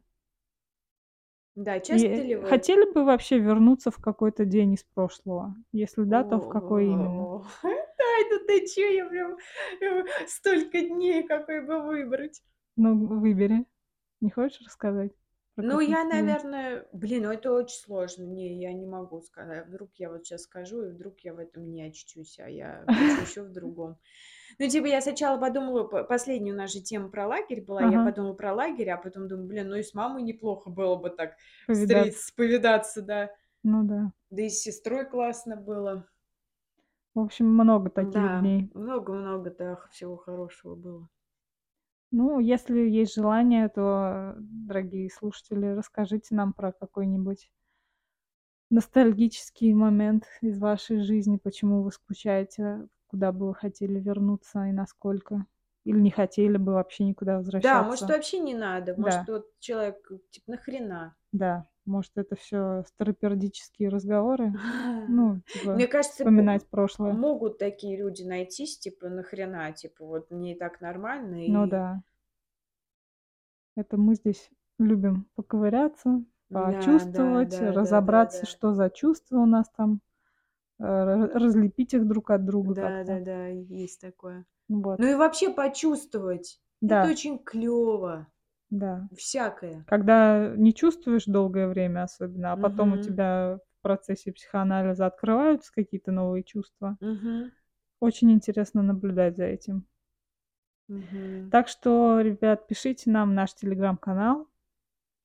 [1.55, 5.55] Да, И, часто ли э, вы хотели бы вообще вернуться в какой-то день из прошлого?
[5.71, 7.25] Если да, то в какой именно?
[7.25, 9.37] О, Ай, ну ты чё, я прям,
[9.81, 12.41] э, столько дней, какой бы выбрать.
[12.75, 13.65] Ну, выбери.
[14.19, 15.11] Не хочешь рассказать
[15.57, 18.23] Ну, я, наверное, блин, ну это очень сложно.
[18.23, 19.67] Не, я не могу сказать.
[19.67, 22.83] Вдруг я вот щас скажу, и вдруг я в этом не очтусь, а я
[23.21, 23.99] ещё в другом.
[24.59, 27.99] Ну, типа, я сначала подумала, п последняя у нас же тема про лагерь была, я
[27.99, 27.99] Ага.
[27.99, 31.35] подумала про лагерь, а потом думаю: "Блин, ну и с мамой неплохо было бы так
[31.67, 32.19] Повидаться.
[32.19, 33.31] встретиться, повидаться, да".
[33.63, 34.11] Ну да.
[34.31, 36.07] Да и с сестрой классно было.
[37.15, 38.69] В общем, много таких Да, дней.
[38.73, 41.09] много-много, да, х всего хорошего было.
[42.11, 47.49] Ну, если есть желание, то, дорогие слушатели, расскажите нам про какой-нибудь
[48.71, 55.45] ностальгический момент из вашей жизни, почему вы скучаете, куда бы вы хотели вернуться и насколько.
[55.85, 58.09] Или не хотели бы вообще никуда Да, может, возвращаться.
[58.09, 58.95] вообще не надо.
[58.95, 59.27] Может, Да.
[59.27, 61.15] вот человек, типа, нахрена?
[61.33, 64.53] Да, может, это всё старопердические разговоры?
[65.05, 67.19] Ну, типа, Мне кажется, вспоминать прошлое.
[67.19, 72.03] могут такие люди найтись, типа, нахрена, типа, вот мне и так нормально, Ну и да.
[73.75, 74.49] Это мы здесь
[74.79, 78.45] любим поковыряться, Да, да, почувствовать, да, да, разобраться, да-да.
[78.45, 79.99] что за чувства у нас там,
[80.83, 83.19] разлепить их друг от друга как-то.
[83.19, 84.45] Да-да-да, есть такое.
[84.69, 84.99] Вот.
[84.99, 86.61] Ну и вообще почувствовать.
[86.87, 87.09] Это Да.
[87.09, 88.27] очень клёво.
[88.71, 89.09] Да.
[89.15, 89.85] Всякое.
[89.85, 92.99] Когда не чувствуешь долгое время особенно, а потом у Мгм.
[92.99, 97.53] тебя в процессе психоанализа открываются какие-то новые чувства, Мгм.
[97.99, 99.87] очень интересно наблюдать за этим.
[100.89, 101.53] Мгм.
[101.53, 104.47] Так что, ребят, пишите нам наш телеграм-канал,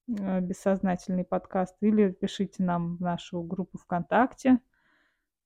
[0.08, 4.60] э, "Бессознательный подкаст", или пишите нам в нашу группу ВКонтакте,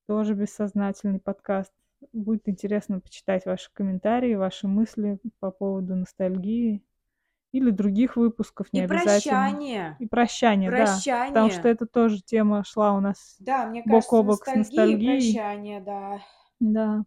[0.07, 1.73] тоже "Бессознательный подкаст".
[2.13, 6.83] Будет интересно почитать ваши комментарии, ваши мысли по поводу ностальгии
[7.53, 9.45] или других выпусков, не И обязательно.
[9.45, 9.97] прощание.
[10.01, 11.05] И прощание, да.
[11.29, 11.75] Потому что Прощание.
[11.75, 14.97] это тоже тема шла у нас Да, мне бок кажется, о бок с ностальгия и
[14.97, 15.33] ностальгией.
[15.33, 16.21] прощание, да.
[16.61, 17.05] Да.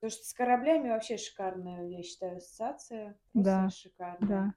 [0.00, 3.18] Потому что с кораблями вообще шикарная, я считаю, ассоциация.
[3.34, 4.28] Да, шикарная.
[4.28, 4.54] да.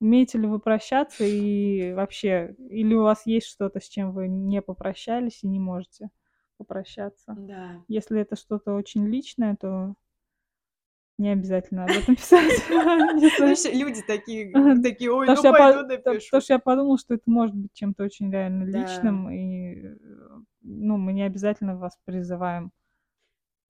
[0.00, 4.60] Умеете ли вы прощаться и вообще, или у вас есть что-то, с чем вы не
[4.62, 6.10] попрощались и не можете
[6.62, 7.34] попрощаться?
[7.36, 7.82] Да.
[7.88, 9.94] Если это что-то очень личное, то
[11.18, 12.64] не обязательно об этом писать.
[13.74, 14.52] Люди такие
[14.82, 16.02] такие: "Ой, ну пойду напишу".
[16.30, 19.96] потому что я подумала, что это может быть чем-то очень реально личным, и, э,
[20.62, 22.72] ну, мы не обязательно вас призываем,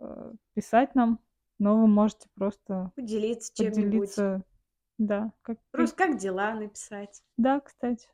[0.00, 1.18] э, писать нам.
[1.58, 4.42] но вы можете просто Поделиться чем-нибудь.
[4.98, 5.58] да, как.
[5.70, 7.22] Просто как дела написать.
[7.36, 8.08] Да, кстати.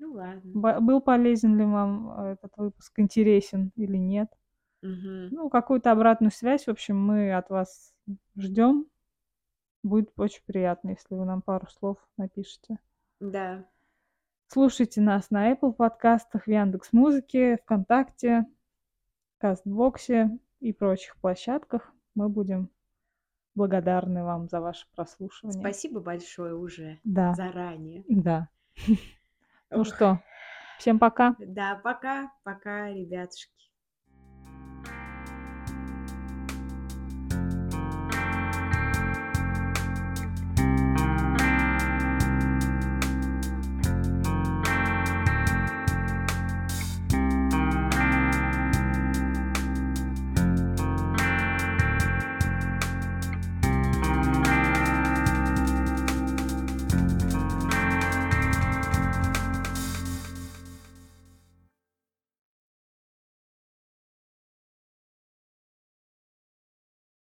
[0.00, 0.80] Ну ладно.
[0.80, 4.28] Был полезен ли вам э, этот выпуск, интересен или нет?
[4.80, 5.28] Мгм.
[5.30, 7.94] Ну, какую-то обратную связь, в общем, мы от вас
[8.34, 8.86] ждем.
[9.82, 12.78] Будет очень приятно, если вы нам пару слов напишите.
[13.20, 13.66] Да.
[14.48, 18.46] Слушайте нас на Apple подкастах, в Яндекс Музыке, ВКонтакте,
[19.38, 21.92] Кастбоксе и прочих площадках.
[22.14, 22.70] Мы будем
[23.54, 25.60] благодарны вам за ваше прослушивание.
[25.60, 28.02] Спасибо большое уже Да, заранее.
[28.08, 28.48] да.
[29.70, 30.20] Ну что,
[30.78, 31.36] всем пока.
[31.38, 33.69] Да, пока, пока, ребятушки.